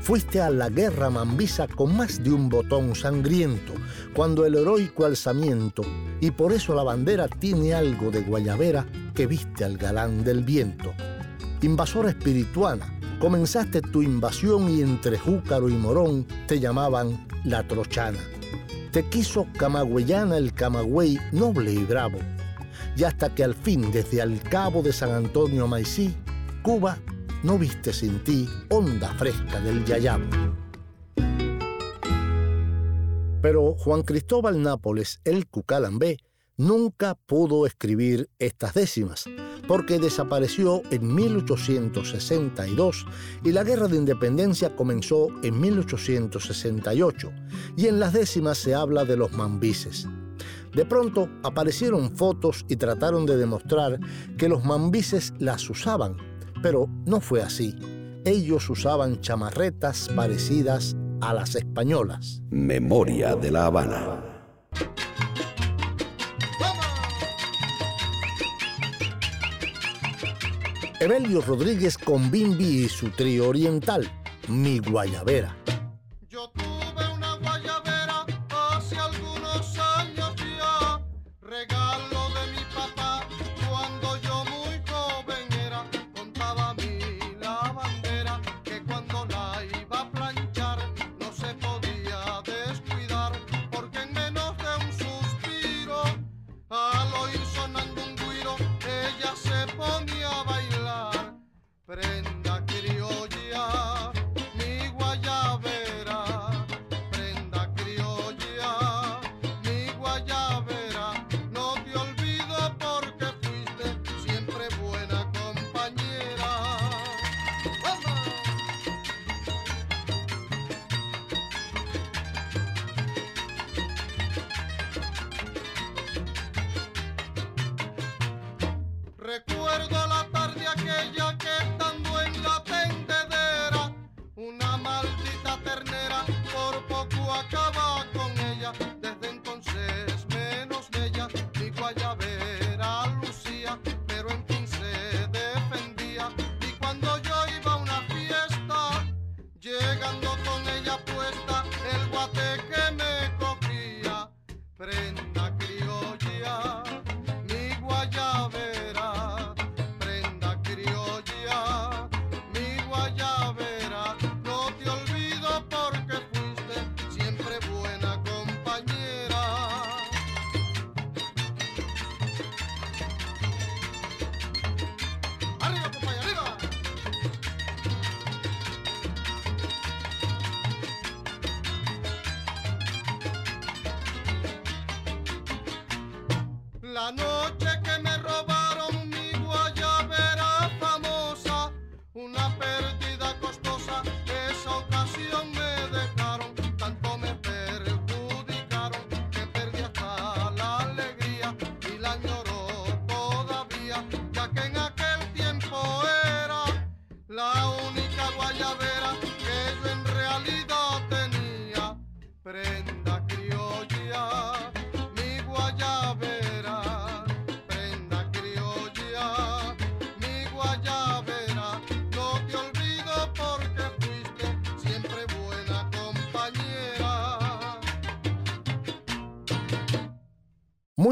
Fuiste 0.01 0.41
a 0.41 0.51
la 0.51 0.71
guerra 0.71 1.09
mambisa 1.11 1.69
con 1.69 1.95
más 1.95 2.25
de 2.25 2.33
un 2.33 2.49
botón 2.49 2.97
sangriento, 2.97 3.75
cuando 4.13 4.45
el 4.45 4.57
heroico 4.57 5.05
alzamiento, 5.05 5.83
y 6.21 6.33
por 6.33 6.53
eso 6.53 6.75
la 6.75 6.83
bandera 6.83 7.29
tiene 7.29 7.75
algo 7.75 8.11
de 8.11 8.23
guayabera 8.23 8.87
que 9.15 9.27
viste 9.27 9.63
al 9.63 9.77
galán 9.77 10.25
del 10.25 10.43
viento. 10.43 10.95
Invasora 11.63 12.09
espirituana, 12.09 12.87
comenzaste 13.19 13.83
tu 13.83 14.01
invasión 14.01 14.71
y 14.71 14.81
entre 14.81 15.19
Júcaro 15.19 15.69
y 15.69 15.75
Morón 15.75 16.27
te 16.47 16.59
llamaban 16.59 17.27
la 17.45 17.69
Trochana. 17.69 18.19
Te 18.93 19.07
quiso 19.11 19.47
Camagüeyana 19.59 20.39
el 20.39 20.55
Camagüey 20.55 21.19
noble 21.33 21.75
y 21.75 21.85
bravo. 21.85 22.19
Y 22.97 23.05
hasta 23.05 23.35
que 23.35 23.45
al 23.45 23.55
fin, 23.55 23.93
desde 23.93 24.23
al 24.23 24.41
cabo 24.41 24.83
de 24.83 24.95
San 24.95 25.11
Antonio 25.11 25.67
Maicí, 25.67 26.17
Cuba 26.63 26.97
no 27.43 27.59
viste 27.59 27.93
sin 27.93 28.25
ti 28.25 28.49
onda 28.71 29.13
fresca 29.19 29.61
del 29.61 29.85
Yayam. 29.85 30.31
Pero 33.43 33.75
Juan 33.75 34.03
Cristóbal 34.03 34.63
Nápoles, 34.63 35.21
el 35.25 35.47
Cucalambé, 35.47 36.17
nunca 36.61 37.15
pudo 37.15 37.65
escribir 37.65 38.29
estas 38.39 38.75
décimas, 38.75 39.25
porque 39.67 39.99
desapareció 39.99 40.83
en 40.91 41.15
1862 41.15 43.07
y 43.43 43.53
la 43.53 43.65
Guerra 43.65 43.89
de 43.89 43.97
Independencia 43.97 44.77
comenzó 44.77 45.29
en 45.43 45.59
1868, 45.59 47.33
y 47.79 47.87
en 47.87 47.99
las 47.99 48.13
décimas 48.13 48.59
se 48.59 48.75
habla 48.75 49.07
de 49.07 49.17
los 49.17 49.33
mambises. 49.33 50.07
De 50.75 50.85
pronto 50.85 51.31
aparecieron 51.43 52.15
fotos 52.15 52.67
y 52.69 52.77
trataron 52.77 53.25
de 53.25 53.39
demostrar 53.39 53.99
que 54.37 54.49
los 54.49 54.63
mambises 54.63 55.33
las 55.39 55.69
usaban, 55.71 56.19
pero 56.63 56.89
no 57.07 57.23
fue 57.23 57.43
así. 57.43 57.75
Ellos 58.27 58.69
usaban 58.69 59.23
chamarretas 59.23 60.11
parecidas 60.15 60.95
a 61.23 61.33
las 61.33 61.55
españolas. 61.55 62.43
Memoria 62.51 63.35
de 63.35 63.51
la 63.51 63.65
Habana. 63.67 64.30
Evelio 71.01 71.41
Rodríguez 71.41 71.97
con 71.97 72.31
Bimbi 72.31 72.85
y 72.85 72.89
su 72.91 73.09
trío 73.09 73.49
oriental, 73.49 74.07
Mi 74.49 74.81
Guayabera. 74.81 75.57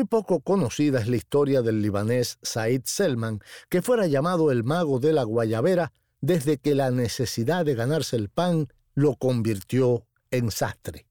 Poco 0.09 0.41
conocida 0.41 1.01
es 1.01 1.09
la 1.09 1.17
historia 1.17 1.63
del 1.63 1.83
libanés 1.83 2.39
Said 2.43 2.83
Selman, 2.85 3.41
que 3.69 3.83
fuera 3.83 4.07
llamado 4.07 4.51
el 4.51 4.65
mago 4.65 4.99
de 4.99 5.13
la 5.13 5.23
guayabera 5.23 5.93
desde 6.21 6.59
que 6.59 6.75
la 6.75 6.91
necesidad 6.91 7.65
de 7.65 7.75
ganarse 7.75 8.17
el 8.17 8.29
pan 8.29 8.69
lo 8.95 9.15
convirtió 9.15 10.07
en 10.31 10.51
sastre. 10.51 11.07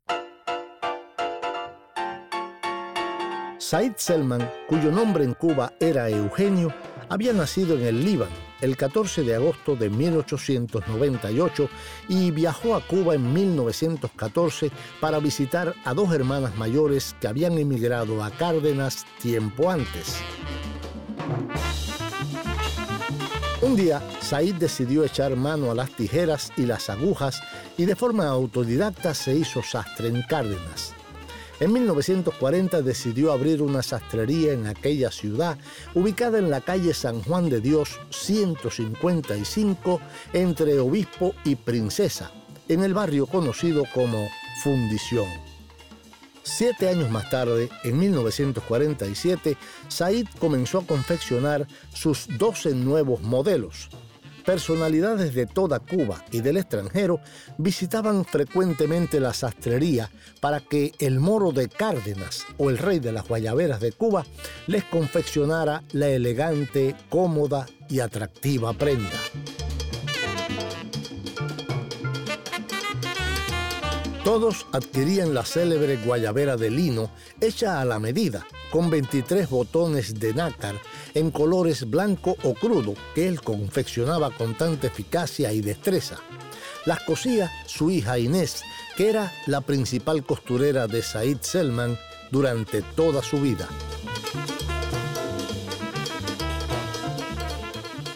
Said 3.60 3.94
Selman, 3.98 4.50
cuyo 4.68 4.92
nombre 4.92 5.24
en 5.24 5.34
Cuba 5.34 5.74
era 5.80 6.10
Eugenio, 6.10 6.74
había 7.10 7.34
nacido 7.34 7.76
en 7.76 7.86
el 7.86 8.04
Líbano 8.04 8.47
el 8.62 8.78
14 8.78 9.24
de 9.24 9.36
agosto 9.36 9.76
de 9.76 9.89
1898 9.89 11.70
y 12.10 12.32
viajó 12.32 12.76
a 12.76 12.82
Cuba 12.82 13.15
en 13.15 13.34
1914 13.34 14.72
para 15.00 15.20
visitar 15.20 15.76
a 15.86 15.93
dos 15.93 16.13
hermanas 16.13 16.56
mayores 16.56 17.15
que 17.20 17.28
habían 17.28 17.58
emigrado 17.58 18.24
a 18.24 18.32
Cárdenas 18.32 19.06
tiempo 19.22 19.70
antes. 19.70 20.17
Un 23.62 23.76
día, 23.76 24.02
Said 24.22 24.56
decidió 24.56 25.04
echar 25.04 25.36
mano 25.36 25.72
a 25.72 25.76
las 25.76 25.89
tijeras 25.89 26.52
y 26.58 26.63
las 26.63 26.89
agujas 26.89 27.41
y 27.76 27.86
de 27.86 27.96
forma 27.96 28.28
autodidacta 28.28 29.13
se 29.13 29.36
hizo 29.36 29.63
sastre 29.63 30.10
en 30.10 30.22
Cárdenas. 30.22 30.97
En 31.60 31.74
1940 31.74 32.84
decidió 32.84 33.32
abrir 33.32 33.63
una 33.63 33.82
sastrería 33.82 34.54
en 34.54 34.67
aquella 34.67 35.10
ciudad, 35.10 35.58
ubicada 35.96 36.38
en 36.38 36.52
la 36.52 36.62
calle 36.62 36.93
San 36.93 37.24
Juan 37.24 37.50
de 37.50 37.62
Dios 37.62 38.00
155, 38.12 40.00
entre 40.34 40.80
Obispo 40.80 41.34
y 41.43 41.56
Princesa, 41.56 42.32
en 42.67 42.84
el 42.84 42.93
barrio 42.93 43.26
conocido 43.26 43.86
como 43.93 44.28
Fundición. 44.63 45.28
Siete 46.43 46.89
años 46.89 47.10
más 47.10 47.30
tarde, 47.30 47.70
en 47.84 47.98
1947, 47.98 49.58
Said 49.88 50.28
comenzó 50.39 50.80
a 50.80 50.86
confeccionar 50.86 51.67
sus 51.91 52.28
12 52.38 52.76
nuevos 52.76 53.22
modelos, 53.22 53.89
personalidades 54.48 55.36
de 55.36 55.46
toda 55.46 55.80
Cuba 55.80 56.24
y 56.32 56.40
del 56.40 56.56
extranjero 56.56 57.20
visitaban 57.58 58.24
frecuentemente 58.24 59.20
la 59.20 59.34
sastrería 59.34 60.10
para 60.40 60.62
que 60.62 60.94
el 61.00 61.20
moro 61.20 61.52
de 61.52 61.68
Cárdenas 61.68 62.46
o 62.58 62.70
el 62.70 62.78
rey 62.78 63.00
de 63.00 63.12
las 63.12 63.28
guayaberas 63.28 63.82
de 63.82 63.92
Cuba 63.92 64.26
les 64.68 64.86
confeccionara 64.86 65.84
la 65.92 66.08
elegante, 66.08 66.96
cómoda 67.10 67.66
y 67.90 68.00
atractiva 68.00 68.72
prenda. 68.72 69.20
Todos 74.24 74.66
adquirían 74.72 75.34
la 75.34 75.44
célebre 75.44 75.98
guayabera 75.98 76.56
de 76.56 76.72
lino 76.72 77.12
hecha 77.42 77.82
a 77.82 77.86
la 77.86 78.00
medida, 78.00 78.46
con 78.72 78.90
23 78.90 79.50
botones 79.50 80.20
de 80.20 80.34
nácar 80.34 80.76
en 81.13 81.32
colores 81.32 81.89
blanco 81.89 82.36
o 82.43 82.54
crudo 82.54 82.93
que 83.15 83.28
él 83.28 83.41
confeccionaba 83.41 84.32
con 84.32 84.56
tanta 84.56 84.88
eficacia 84.88 85.52
y 85.54 85.62
destreza. 85.62 86.17
Las 86.86 87.02
cosía 87.02 87.52
su 87.65 87.91
hija 87.91 88.17
Inés, 88.17 88.62
que 88.96 89.10
era 89.10 89.34
la 89.46 89.62
principal 89.62 90.24
costurera 90.24 90.88
de 90.88 91.02
Said 91.02 91.39
Selman 91.41 91.98
durante 92.32 92.82
toda 92.82 93.22
su 93.22 93.41
vida. 93.41 93.67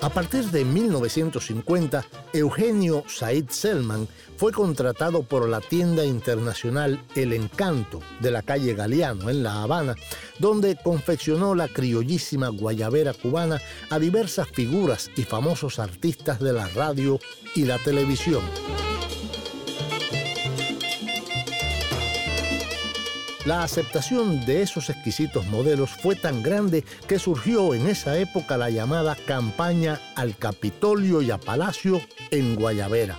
A 0.01 0.09
partir 0.09 0.45
de 0.45 0.65
1950, 0.65 2.03
Eugenio 2.33 3.03
Said 3.07 3.49
Selman 3.49 4.07
fue 4.35 4.51
contratado 4.51 5.21
por 5.21 5.47
la 5.47 5.61
tienda 5.61 6.03
internacional 6.03 7.03
El 7.15 7.33
Encanto 7.33 7.99
de 8.19 8.31
la 8.31 8.41
calle 8.41 8.73
Galeano 8.73 9.29
en 9.29 9.43
La 9.43 9.61
Habana, 9.61 9.95
donde 10.39 10.75
confeccionó 10.83 11.53
la 11.53 11.67
criollísima 11.67 12.47
guayabera 12.47 13.13
cubana 13.13 13.61
a 13.91 13.99
diversas 13.99 14.47
figuras 14.47 15.11
y 15.15 15.21
famosos 15.21 15.77
artistas 15.77 16.39
de 16.39 16.53
la 16.53 16.67
radio 16.69 17.19
y 17.55 17.65
la 17.65 17.77
televisión. 17.77 18.41
La 23.45 23.63
aceptación 23.63 24.45
de 24.45 24.61
esos 24.61 24.91
exquisitos 24.91 25.47
modelos 25.47 25.89
fue 25.89 26.15
tan 26.15 26.43
grande 26.43 26.83
que 27.07 27.17
surgió 27.17 27.73
en 27.73 27.87
esa 27.87 28.19
época 28.19 28.55
la 28.55 28.69
llamada 28.69 29.15
campaña 29.15 29.99
al 30.15 30.37
Capitolio 30.37 31.23
y 31.23 31.31
a 31.31 31.39
Palacio 31.39 31.99
en 32.29 32.55
Guayabera. 32.55 33.17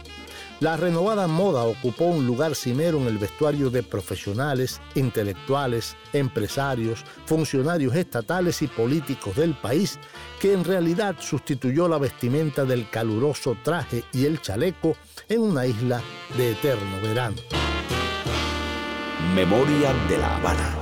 La 0.61 0.77
renovada 0.77 1.27
moda 1.27 1.65
ocupó 1.65 2.05
un 2.05 2.25
lugar 2.25 2.55
cimero 2.55 2.99
en 2.99 3.09
el 3.09 3.19
vestuario 3.19 3.69
de 3.69 3.83
profesionales, 3.83 4.81
intelectuales, 4.95 5.97
empresarios, 6.13 7.05
funcionarios 7.27 7.97
estatales 7.97 8.63
y 8.63 8.69
políticos 8.69 9.35
del 9.35 9.55
país, 9.55 9.99
que 10.41 10.53
en 10.53 10.63
realidad 10.63 11.17
sustituyó 11.19 11.89
la 11.89 11.99
vestimenta 11.99 12.65
del 12.65 12.89
caluroso 12.91 13.57
traje 13.65 14.05
y 14.13 14.27
el 14.27 14.41
chaleco 14.41 14.95
en 15.29 15.41
una 15.41 15.67
isla 15.67 16.01
de 16.37 16.53
eterno 16.53 17.01
verano. 17.03 17.62
Memoria 19.35 19.95
de 20.11 20.19
la 20.19 20.37
Habana. 20.37 20.79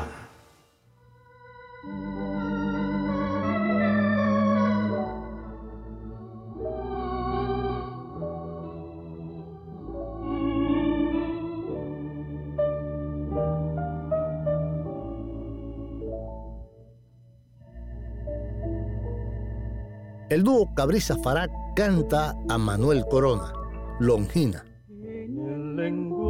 El 20.29 20.43
dúo 20.43 20.75
Cabrisa 20.75 21.17
Fará 21.23 21.49
canta 21.77 22.35
a 22.49 22.59
Manuel 22.59 23.05
Corona, 23.09 23.53
Longina 24.01 24.65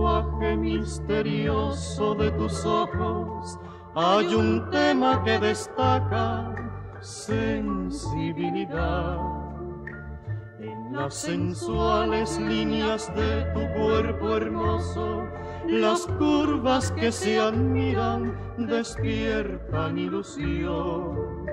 lenguaje 0.00 0.56
misterioso 0.56 2.14
de 2.14 2.30
tus 2.32 2.64
ojos 2.64 3.58
hay 3.94 4.34
un 4.34 4.70
tema 4.70 5.22
que 5.24 5.38
destaca 5.38 6.54
sensibilidad. 7.00 9.18
En 10.58 10.92
las 10.92 11.14
sensuales 11.14 12.38
líneas 12.38 13.14
de 13.14 13.44
tu 13.52 13.60
cuerpo 13.78 14.36
hermoso, 14.36 15.28
las 15.66 16.06
curvas 16.18 16.90
que 16.92 17.12
se 17.12 17.38
admiran 17.38 18.34
despiertan 18.56 19.98
ilusión. 19.98 21.44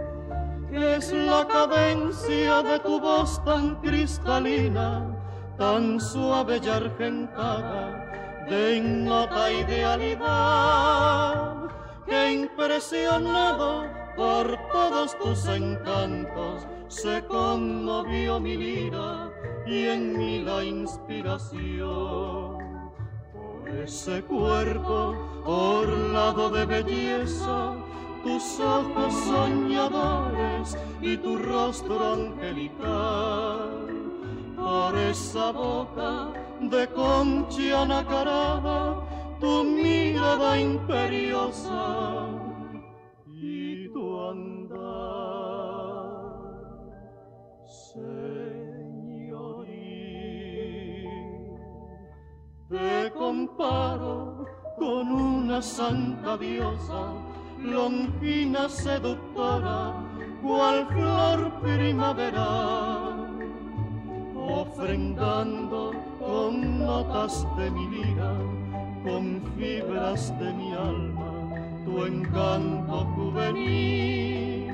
Es 0.72 1.12
la 1.12 1.46
cadencia 1.48 2.64
de 2.64 2.80
tu 2.80 3.02
voz 3.02 3.44
tan 3.44 3.76
cristalina 3.82 5.18
tan 5.58 6.00
suave 6.00 6.62
y 6.64 6.70
argentada 6.70 8.27
de 8.50 8.78
ignota 8.78 9.52
idealidad 9.52 10.08
que 12.06 12.32
impresionado 12.32 13.86
por 14.16 14.58
todos 14.72 15.18
tus 15.18 15.46
encantos 15.48 16.66
se 16.88 17.24
conmovió 17.26 18.40
mi 18.40 18.56
lira 18.56 19.30
y 19.66 19.88
en 19.88 20.18
mí 20.18 20.42
la 20.42 20.64
inspiración. 20.64 22.58
Por 23.34 23.70
ese 23.84 24.24
cuerpo 24.24 25.16
orlado 25.46 26.50
de 26.50 26.66
belleza, 26.66 27.76
tus 28.24 28.60
ojos 28.60 29.14
soñadores 29.14 30.78
y 31.02 31.18
tu 31.18 31.38
rostro 31.38 32.14
angelical 32.14 33.88
por 34.56 34.98
esa 34.98 35.52
boca 35.52 36.32
de 36.62 36.88
concha 36.88 37.86
nacarada, 37.86 38.96
tu 39.39 39.63
mirada 39.63 40.60
imperiosa 40.60 42.30
y 43.28 43.88
tu 43.89 44.30
andar, 44.30 44.78
señorín. 47.65 48.58
Te 52.70 53.12
comparo 53.13 54.46
con 54.78 55.12
una 55.12 55.62
santa 55.62 56.38
diosa, 56.38 57.13
longina 57.62 58.67
seductora, 58.67 59.93
cual 60.41 60.88
flor 60.88 61.52
primaveral 61.62 63.28
ofrendando 64.50 65.91
con 66.28 66.80
notas 66.80 67.48
de 67.56 67.72
mi 67.72 67.88
vida, 67.88 68.32
con 69.04 69.42
fibras 69.56 70.38
de 70.40 70.52
mi 70.54 70.74
alma, 70.74 71.32
tu 71.86 72.06
encanto 72.06 73.06
juvenil. 73.16 74.74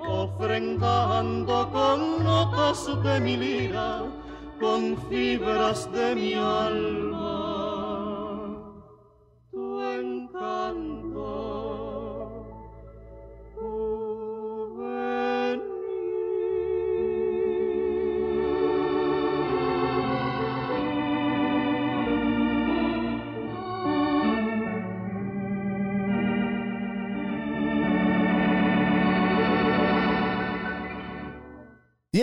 Ofrendando 0.00 1.70
con 1.70 2.24
notas 2.24 2.88
de 3.04 3.20
mi 3.20 3.36
lira, 3.36 4.02
con 4.58 4.96
fibras 5.10 5.92
de 5.92 6.14
mi 6.14 6.32
alma, 6.34 7.45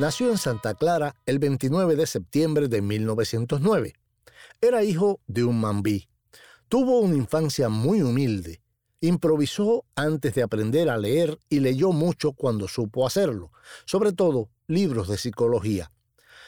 nació 0.00 0.30
en 0.30 0.38
Santa 0.38 0.72
Clara 0.72 1.14
el 1.26 1.38
29 1.38 1.94
de 1.94 2.06
septiembre 2.06 2.68
de 2.68 2.80
1909. 2.80 3.92
Era 4.62 4.82
hijo 4.82 5.20
de 5.26 5.44
un 5.44 5.60
mambí. 5.60 6.08
Tuvo 6.70 7.00
una 7.00 7.16
infancia 7.16 7.68
muy 7.68 8.00
humilde. 8.00 8.62
Improvisó 9.02 9.84
antes 9.94 10.34
de 10.34 10.42
aprender 10.42 10.88
a 10.88 10.96
leer 10.96 11.38
y 11.50 11.60
leyó 11.60 11.92
mucho 11.92 12.32
cuando 12.32 12.66
supo 12.66 13.06
hacerlo, 13.06 13.52
sobre 13.84 14.12
todo 14.14 14.48
libros 14.66 15.06
de 15.06 15.18
psicología. 15.18 15.92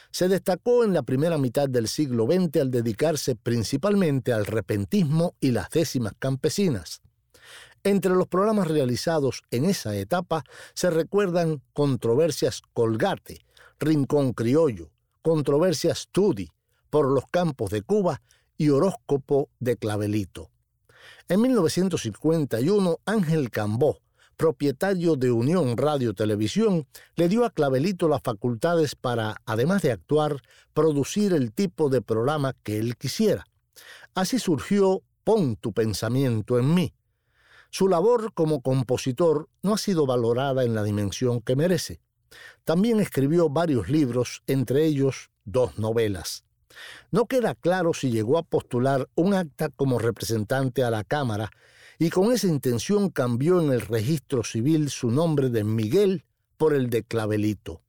Se 0.09 0.27
destacó 0.27 0.83
en 0.83 0.93
la 0.93 1.03
primera 1.03 1.37
mitad 1.37 1.69
del 1.69 1.87
siglo 1.87 2.25
XX 2.25 2.59
al 2.59 2.71
dedicarse 2.71 3.35
principalmente 3.35 4.33
al 4.33 4.47
repentismo 4.47 5.35
y 5.39 5.51
las 5.51 5.69
décimas 5.69 6.13
campesinas. 6.17 7.03
Entre 7.85 8.15
los 8.15 8.29
programas 8.29 8.69
realizados 8.69 9.43
en 9.51 9.65
esa 9.65 9.93
etapa 9.97 10.45
se 10.73 10.89
recuerdan 10.89 11.61
Controversias 11.73 12.61
Colgate, 12.73 13.45
Rincón 13.77 14.31
Criollo, 14.31 14.89
Controversias 15.21 16.03
Studi, 16.03 16.47
Por 16.89 17.11
los 17.11 17.25
Campos 17.29 17.71
de 17.71 17.81
Cuba 17.81 18.21
y 18.57 18.69
Horóscopo 18.69 19.49
de 19.59 19.75
Clavelito. 19.75 20.49
En 21.27 21.41
1951, 21.41 22.99
Ángel 23.05 23.49
Cambó, 23.51 23.99
propietario 24.37 25.17
de 25.17 25.33
Unión 25.33 25.75
Radio 25.75 26.13
Televisión, 26.13 26.87
le 27.17 27.27
dio 27.27 27.43
a 27.43 27.49
Clavelito 27.49 28.07
las 28.07 28.21
facultades 28.21 28.95
para, 28.95 29.35
además 29.45 29.81
de 29.81 29.91
actuar, 29.91 30.41
producir 30.73 31.33
el 31.33 31.51
tipo 31.51 31.89
de 31.89 32.01
programa 32.01 32.53
que 32.63 32.79
él 32.79 32.95
quisiera. 32.95 33.45
Así 34.15 34.39
surgió 34.39 35.01
Pon 35.25 35.57
tu 35.57 35.73
pensamiento 35.73 36.59
en 36.59 36.73
mí, 36.73 36.93
su 37.73 37.87
labor 37.87 38.33
como 38.35 38.61
compositor 38.61 39.49
no 39.63 39.73
ha 39.73 39.79
sido 39.79 40.05
valorada 40.05 40.63
en 40.63 40.75
la 40.75 40.83
dimensión 40.83 41.41
que 41.41 41.55
merece. 41.55 41.99
También 42.65 42.99
escribió 42.99 43.49
varios 43.49 43.89
libros, 43.89 44.43
entre 44.45 44.85
ellos 44.85 45.31
dos 45.43 45.79
novelas. 45.79 46.45
No 47.09 47.25
queda 47.25 47.55
claro 47.55 47.95
si 47.95 48.11
llegó 48.11 48.37
a 48.37 48.43
postular 48.43 49.09
un 49.15 49.33
acta 49.33 49.69
como 49.69 49.97
representante 49.97 50.83
a 50.83 50.91
la 50.91 51.03
Cámara 51.03 51.49
y 51.97 52.11
con 52.11 52.31
esa 52.31 52.45
intención 52.45 53.09
cambió 53.09 53.59
en 53.59 53.71
el 53.71 53.81
registro 53.81 54.43
civil 54.43 54.91
su 54.91 55.09
nombre 55.09 55.49
de 55.49 55.63
Miguel 55.63 56.25
por 56.57 56.75
el 56.75 56.91
de 56.91 57.01
Clavelito. 57.03 57.81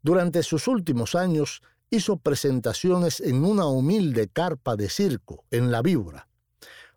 Durante 0.00 0.44
sus 0.44 0.68
últimos 0.68 1.16
años 1.16 1.62
hizo 1.90 2.18
presentaciones 2.18 3.18
en 3.18 3.44
una 3.44 3.66
humilde 3.66 4.28
carpa 4.28 4.76
de 4.76 4.88
circo 4.88 5.44
en 5.50 5.72
La 5.72 5.82
Víbora. 5.82 6.28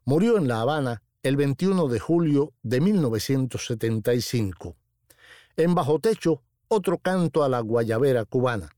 Murió 0.03 0.37
en 0.37 0.47
La 0.47 0.61
Habana 0.61 1.01
el 1.25 1.37
21 1.37 1.87
de 1.87 1.99
julio 1.99 2.53
de 2.61 2.79
1975. 2.81 4.75
En 5.57 5.73
Bajo 5.73 5.97
Techo, 5.97 6.43
otro 6.67 6.99
canto 6.99 7.43
a 7.43 7.49
la 7.49 7.61
guayabera 7.61 8.25
cubana. 8.25 8.69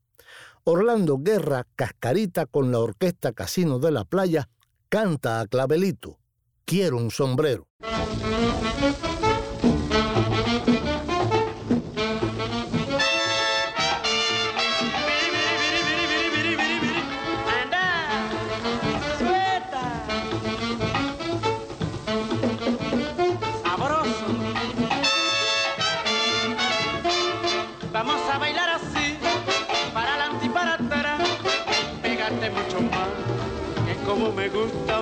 Orlando 0.63 1.17
Guerra, 1.17 1.67
cascarita 1.75 2.45
con 2.45 2.71
la 2.71 2.79
orquesta 2.79 3.33
Casino 3.33 3.79
de 3.79 3.91
la 3.91 4.05
Playa, 4.05 4.47
canta 4.87 5.41
a 5.41 5.47
clavelito. 5.47 6.19
Quiero 6.63 6.95
un 6.95 7.11
sombrero. 7.11 7.67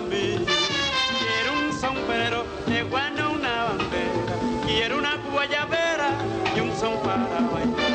Quiero 0.10 1.54
un 1.54 1.74
sombrero 1.80 2.46
de 2.68 2.84
guano, 2.84 3.32
una 3.32 3.64
bandera. 3.66 4.36
Quiero 4.66 5.00
una 5.00 5.16
guayabera 5.32 6.10
y 6.56 6.60
un 6.60 6.76
son 6.78 6.98
para 7.00 7.40
bailar. 7.52 7.92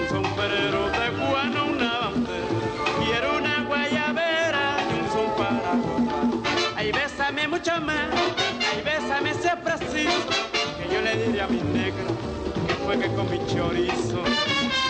Un 0.00 0.08
sombrero 0.08 0.90
de 0.90 1.10
guano, 1.26 1.66
una 1.66 1.98
bandera. 1.98 2.46
Quiero 3.04 3.38
una 3.38 3.64
guayabera 3.64 4.76
y 4.88 5.00
un 5.00 5.10
son 5.10 5.26
para 5.36 5.72
bailar. 5.72 6.76
Ay, 6.76 6.92
bésame 6.92 7.48
mucho 7.48 7.80
más. 7.80 8.10
Ay, 8.72 8.82
bésame 8.84 9.34
si 9.34 9.48
es 9.48 9.56
preciso. 9.56 10.28
Que 10.78 10.94
yo 10.94 11.00
le 11.00 11.16
diré 11.26 11.40
a 11.42 11.48
mi 11.48 11.60
negro 11.62 12.06
que 12.66 12.74
fue 12.74 12.98
que 12.98 13.08
con 13.14 13.28
mi 13.28 13.38
chorizo. 13.46 14.22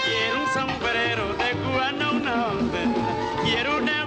Quiero 0.05 0.43
un 0.43 0.49
sombrero 0.53 1.35
de 1.35 1.55
guano, 1.73 2.13
una 2.13 2.35
bandera. 2.47 3.41
Quiero 3.43 3.79
una 3.79 4.00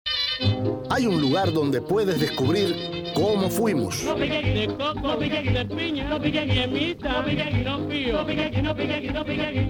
Hay 0.89 1.05
un 1.05 1.22
lugar 1.22 1.53
donde 1.53 1.82
puedes 1.82 2.17
descubrir 2.20 3.11
cómo 3.13 3.47
fuimos. 3.49 4.03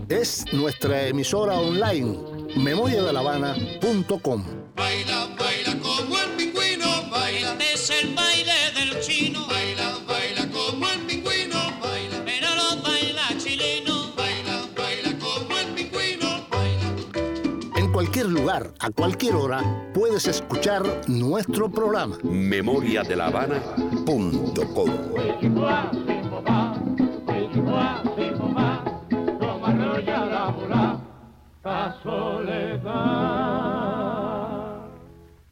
Es 0.10 0.45
nuestra 0.54 1.08
emisora 1.08 1.56
online, 1.56 2.18
memoriadelavana.com. 2.56 4.45
Baila, 4.76 5.28
baila 5.38 5.78
como 5.82 6.20
el 6.20 6.30
pingüino, 6.38 7.10
baila. 7.12 7.58
Es 7.74 7.89
el 7.89 8.14
baile 8.16 8.39
lugar, 18.50 18.74
a 18.80 18.89
cualquier 18.89 19.36
hora, 19.36 19.91
puedes 19.93 20.26
escuchar 20.28 20.82
nuestro 21.08 21.72
programa. 21.72 22.18
memoriadelavana.com 22.24 24.32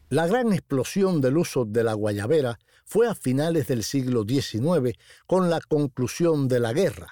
La 0.09 0.25
gran 0.25 0.53
explosión 0.53 1.19
del 1.21 1.37
uso 1.37 1.65
de 1.65 1.83
la 1.83 1.93
guayabera 1.93 2.57
fue 2.85 3.07
a 3.07 3.13
finales 3.13 3.67
del 3.67 3.83
siglo 3.83 4.25
XIX 4.27 4.97
con 5.27 5.51
la 5.51 5.61
conclusión 5.61 6.47
de 6.47 6.59
la 6.59 6.73
guerra. 6.73 7.09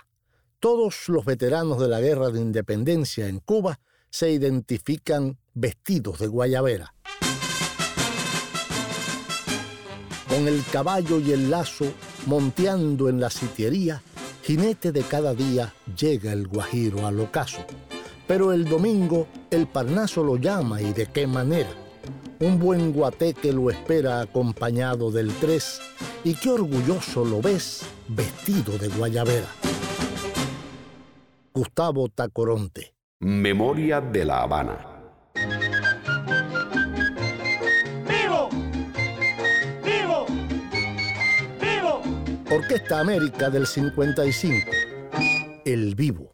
Todos 0.60 1.10
los 1.10 1.26
veteranos 1.26 1.80
de 1.80 1.90
la 1.90 2.02
guerra 2.02 2.32
de 2.32 2.42
independencia 2.42 3.28
en 3.28 3.40
Cuba 3.40 3.80
se 4.10 4.32
identifican 4.32 5.38
vestidos 5.56 6.20
de 6.20 6.28
guayabera. 6.28 6.94
Con 10.30 10.48
el 10.48 10.64
caballo 10.72 11.20
y 11.20 11.32
el 11.32 11.50
lazo 11.50 11.86
monteando 12.26 13.10
en 13.10 13.20
la 13.20 13.30
sitiería, 13.30 14.02
jinete 14.44 14.92
de 14.92 15.02
cada 15.02 15.34
día 15.34 15.74
llega 15.98 16.34
el 16.34 16.48
guajiro 16.48 17.08
al 17.08 17.20
ocaso. 17.20 17.66
Pero 18.28 18.52
el 18.52 18.66
domingo 18.66 19.28
el 19.50 19.68
Parnaso 19.68 20.24
lo 20.24 20.36
llama 20.38 20.82
y 20.82 20.92
de 20.94 21.08
qué 21.08 21.26
manera. 21.26 21.70
Un 22.40 22.60
buen 22.60 22.92
guateque 22.92 23.54
lo 23.54 23.70
espera 23.70 24.20
acompañado 24.20 25.10
del 25.10 25.32
tres 25.36 25.80
y 26.24 26.34
qué 26.34 26.50
orgulloso 26.50 27.24
lo 27.24 27.42
ves 27.42 27.86
vestido 28.10 28.78
de 28.78 28.90
guayabera. 28.90 29.48
Gustavo 31.54 32.10
Tacoronte. 32.10 32.94
Memoria 33.22 34.02
de 34.02 34.26
la 34.26 34.42
Habana. 34.42 34.95
Orquesta 42.56 43.02
América 43.02 43.50
del 43.50 43.68
55. 43.68 44.72
El 45.66 45.94
Vivo. 45.94 46.32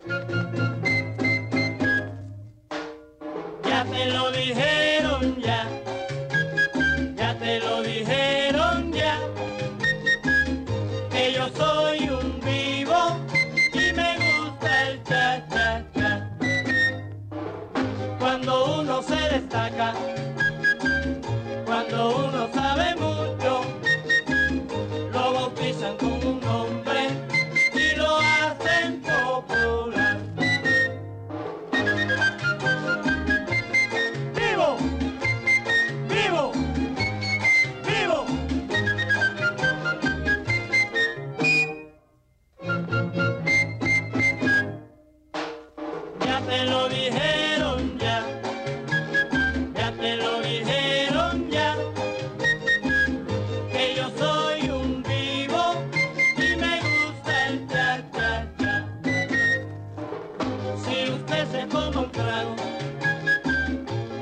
Se 61.51 61.65
toma 61.67 61.99
un 62.01 62.11
trago, 62.11 62.55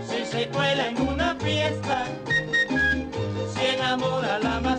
si 0.07 0.25
se 0.25 0.47
cuela 0.47 0.88
en 0.88 1.01
una 1.01 1.36
fiesta, 1.36 2.05
si 3.53 3.65
enamora 3.75 4.39
la 4.39 4.59
más 4.59 4.78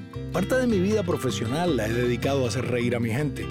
Parte 0.31 0.55
de 0.55 0.65
mi 0.65 0.79
vida 0.79 1.03
profesional 1.03 1.75
la 1.75 1.87
he 1.87 1.93
dedicado 1.93 2.45
a 2.45 2.47
hacer 2.47 2.65
reír 2.65 2.95
a 2.95 3.01
mi 3.01 3.09
gente, 3.09 3.45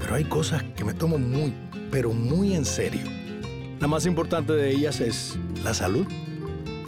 pero 0.00 0.16
hay 0.16 0.24
cosas 0.24 0.64
que 0.74 0.84
me 0.84 0.92
tomo 0.92 1.16
muy, 1.16 1.54
pero 1.92 2.12
muy 2.12 2.56
en 2.56 2.64
serio. 2.64 3.02
La 3.78 3.86
más 3.86 4.04
importante 4.04 4.52
de 4.52 4.68
ellas 4.68 5.00
es 5.00 5.38
la 5.62 5.72
salud. 5.74 6.04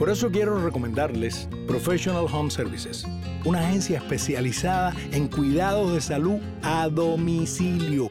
Por 0.01 0.11
eso 0.11 0.33
quiero 0.33 0.61
recomendarles 0.61 1.49
Professional 1.69 2.27
Home 2.33 2.51
Services, 2.51 3.07
una 3.45 3.61
agencia 3.61 3.99
especializada 3.99 4.93
en 5.13 5.29
cuidados 5.29 5.95
de 5.95 6.01
salud 6.01 6.41
a 6.65 6.89
domicilio, 6.89 8.11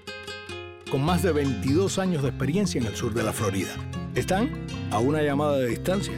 con 0.90 1.04
más 1.04 1.22
de 1.22 1.34
22 1.34 2.00
años 2.00 2.24
de 2.24 2.30
experiencia 2.30 2.80
en 2.80 2.88
el 2.88 2.96
sur 2.96 3.14
de 3.14 3.24
la 3.24 3.34
Florida. 3.34 3.76
Están 4.16 4.52
a 4.90 5.00
una 5.00 5.22
llamada 5.22 5.58
de 5.58 5.68
distancia 5.68 6.14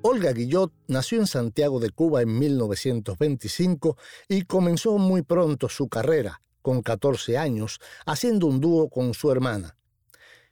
Olga 0.00 0.32
Guillot 0.32 0.72
nació 0.86 1.18
en 1.18 1.26
Santiago 1.26 1.80
de 1.80 1.90
Cuba 1.90 2.22
en 2.22 2.38
1925 2.38 3.98
y 4.28 4.42
comenzó 4.42 4.96
muy 4.96 5.22
pronto 5.22 5.68
su 5.68 5.88
carrera 5.88 6.40
con 6.68 6.82
14 6.82 7.38
años, 7.38 7.80
haciendo 8.04 8.46
un 8.46 8.60
dúo 8.60 8.90
con 8.90 9.14
su 9.14 9.32
hermana. 9.32 9.74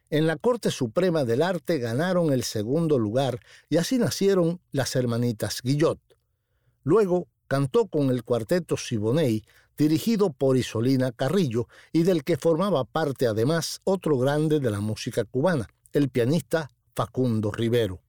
En 0.09 0.25
la 0.25 0.35
Corte 0.35 0.71
Suprema 0.71 1.25
del 1.25 1.43
Arte 1.43 1.77
ganaron 1.77 2.33
el 2.33 2.41
segundo 2.41 2.97
lugar 2.97 3.39
y 3.69 3.77
así 3.77 3.99
nacieron 3.99 4.59
las 4.71 4.95
hermanitas 4.95 5.61
Guillot. 5.61 5.99
Luego 6.81 7.27
cantó 7.47 7.85
con 7.85 8.09
el 8.09 8.23
cuarteto 8.23 8.77
Siboney, 8.77 9.43
dirigido 9.77 10.33
por 10.33 10.57
Isolina 10.57 11.11
Carrillo 11.11 11.67
y 11.93 12.01
del 12.01 12.23
que 12.23 12.37
formaba 12.37 12.83
parte 12.83 13.27
además 13.27 13.79
otro 13.83 14.17
grande 14.17 14.59
de 14.59 14.71
la 14.71 14.79
música 14.79 15.23
cubana, 15.23 15.69
el 15.93 16.09
pianista 16.09 16.71
Facundo 16.95 17.51
Rivero. 17.51 18.01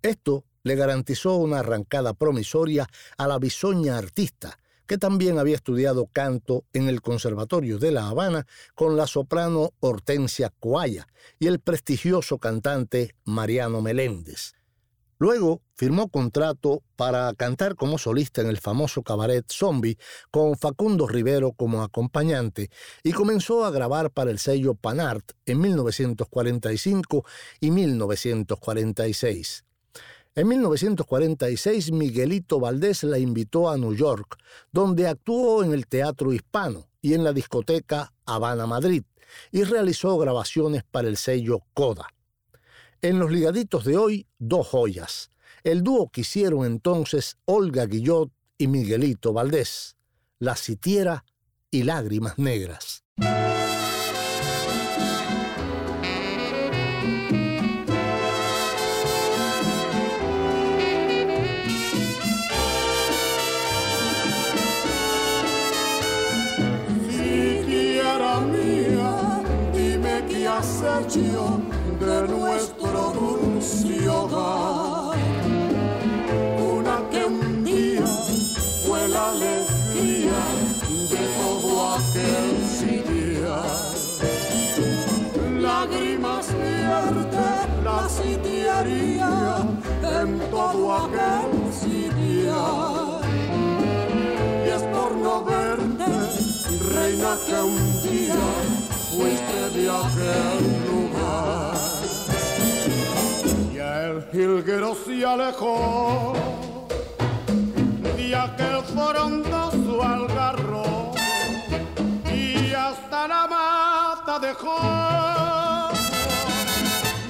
Esto 0.00 0.46
le 0.62 0.76
garantizó 0.76 1.36
una 1.36 1.58
arrancada 1.58 2.14
promisoria 2.14 2.88
a 3.18 3.28
la 3.28 3.38
bisoña 3.38 3.98
artista, 3.98 4.58
que 4.86 4.98
también 4.98 5.38
había 5.38 5.56
estudiado 5.56 6.06
canto 6.06 6.64
en 6.72 6.88
el 6.88 7.00
Conservatorio 7.00 7.78
de 7.78 7.92
La 7.92 8.08
Habana 8.08 8.46
con 8.74 8.96
la 8.96 9.06
soprano 9.06 9.70
Hortensia 9.80 10.52
Coaya 10.60 11.06
y 11.38 11.46
el 11.46 11.60
prestigioso 11.60 12.38
cantante 12.38 13.14
Mariano 13.24 13.80
Meléndez. 13.80 14.54
Luego 15.18 15.62
firmó 15.74 16.08
contrato 16.08 16.82
para 16.96 17.32
cantar 17.34 17.76
como 17.76 17.98
solista 17.98 18.40
en 18.42 18.48
el 18.48 18.58
famoso 18.58 19.02
cabaret 19.02 19.44
Zombie 19.50 19.96
con 20.30 20.56
Facundo 20.58 21.06
Rivero 21.06 21.52
como 21.52 21.82
acompañante 21.82 22.68
y 23.02 23.12
comenzó 23.12 23.64
a 23.64 23.70
grabar 23.70 24.10
para 24.10 24.30
el 24.30 24.38
sello 24.38 24.74
Panart 24.74 25.32
en 25.46 25.60
1945 25.60 27.24
y 27.60 27.70
1946. 27.70 29.64
En 30.36 30.48
1946 30.48 31.92
Miguelito 31.92 32.58
Valdés 32.58 33.04
la 33.04 33.20
invitó 33.20 33.70
a 33.70 33.78
New 33.78 33.94
York, 33.94 34.36
donde 34.72 35.06
actuó 35.06 35.62
en 35.62 35.72
el 35.72 35.86
Teatro 35.86 36.32
Hispano 36.32 36.88
y 37.00 37.14
en 37.14 37.22
la 37.22 37.32
discoteca 37.32 38.12
Habana 38.26 38.66
Madrid, 38.66 39.04
y 39.52 39.62
realizó 39.62 40.18
grabaciones 40.18 40.82
para 40.82 41.06
el 41.06 41.16
sello 41.18 41.60
Coda. 41.72 42.08
En 43.00 43.20
los 43.20 43.30
ligaditos 43.30 43.84
de 43.84 43.96
hoy, 43.96 44.26
dos 44.38 44.66
joyas. 44.66 45.30
El 45.62 45.82
dúo 45.84 46.10
que 46.10 46.22
hicieron 46.22 46.66
entonces 46.66 47.36
Olga 47.44 47.86
Guillot 47.86 48.32
y 48.58 48.66
Miguelito 48.66 49.32
Valdés, 49.32 49.96
La 50.40 50.56
Sitiera 50.56 51.24
y 51.70 51.84
Lágrimas 51.84 52.38
Negras. 52.38 53.04
Una 76.76 76.96
que 77.10 77.24
un 77.24 77.64
día 77.64 78.06
fue 78.84 79.08
la 79.08 79.30
alegría 79.30 80.40
de 81.10 81.22
todo 81.38 81.94
aquel 81.94 82.52
sitial. 82.80 83.94
Lágrimas 85.62 86.46
vierte 86.48 87.46
la 87.84 88.08
sitiaría 88.08 89.32
en 90.20 90.38
todo 90.50 90.94
aquel 90.94 91.72
sitial. 91.72 93.20
Y 94.66 94.68
es 94.68 94.82
por 94.82 95.12
no 95.16 95.44
verte, 95.44 96.10
reina 96.92 97.36
que 97.46 97.56
un 97.62 98.02
día 98.02 98.44
fuiste 99.10 99.58
de 99.78 99.90
aquel 99.90 100.64
lugar. 100.86 101.03
El 104.14 104.22
jilguero 104.30 104.94
se 104.94 105.24
alejó 105.24 106.34
de 108.16 108.36
aquel 108.36 108.82
frondoso 108.94 110.02
algarro 110.02 111.12
y 112.32 112.72
hasta 112.72 113.28
la 113.28 113.46
mata 113.48 114.38
dejó 114.38 114.78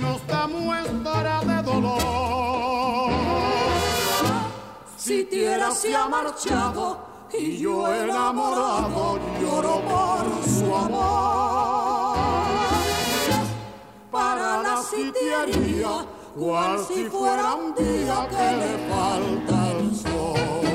nos 0.03 0.21
muestra 0.51 1.41
de 1.45 1.63
dolor. 1.63 3.13
Si 4.99 5.27
se 5.73 5.97
ha 5.97 6.07
marchado 6.07 6.99
y 7.33 7.59
yo 7.59 7.95
enamorado 7.95 9.19
lloro 9.41 9.81
por 9.89 10.25
su 10.55 10.75
amor. 10.75 12.17
Para 14.11 14.63
la 14.63 14.83
sitiería, 14.83 16.07
cual 16.35 16.79
si 16.87 17.05
fuera 17.05 17.55
un 17.55 17.75
día 17.75 18.29
que 18.29 18.57
le 18.57 18.89
falta 18.89 19.71
el 19.79 19.95
sol. 19.95 20.74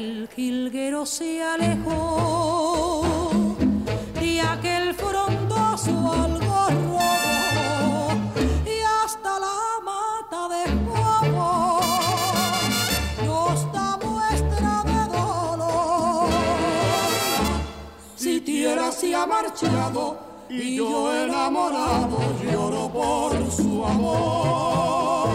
el 0.00 0.28
jilguero 0.34 1.04
se 1.04 1.42
alejó 1.42 3.02
y 4.22 4.38
aquel 4.38 4.94
frondoso 4.94 5.90
algo 6.12 6.58
y 8.64 8.76
hasta 9.04 9.32
la 9.46 9.58
mata 9.90 10.42
de 10.54 10.64
fuego 10.86 11.80
nos 13.26 13.72
da 13.74 13.98
muestra 14.02 14.72
de 14.90 15.00
dolor. 15.18 16.30
Si 18.16 18.40
tierra 18.40 18.90
se 18.92 19.14
ha 19.14 19.26
marchado 19.26 20.18
y 20.48 20.76
yo 20.76 21.14
enamorado 21.14 22.18
lloro 22.42 22.88
por 22.90 23.52
su 23.52 23.84
amor. 23.84 25.28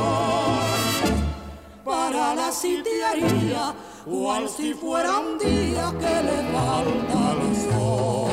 Para 1.84 2.34
la 2.34 2.52
sitiaría 2.52 3.76
cual 4.06 4.48
si 4.48 4.74
fuera 4.74 5.20
un 5.20 5.38
día 5.40 5.92
que 6.00 6.24
le 6.28 6.38
falta 6.54 7.36
el 7.42 7.56
sol. 7.56 8.32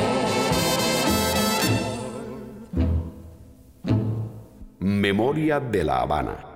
Memoria 4.79 5.59
de 5.59 5.83
la 5.83 6.01
Habana. 6.01 6.52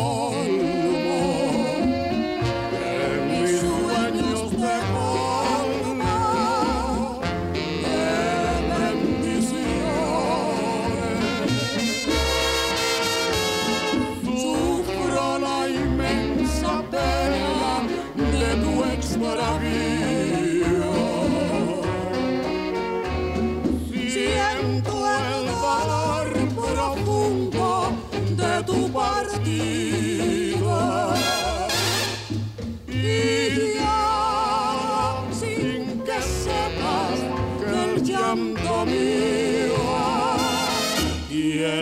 De 0.00 0.59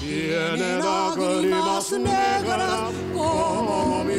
tiene 0.00 0.78
lágrimas 0.78 1.92
negras 1.92 2.92
como 3.12 4.02
mi. 4.04 4.14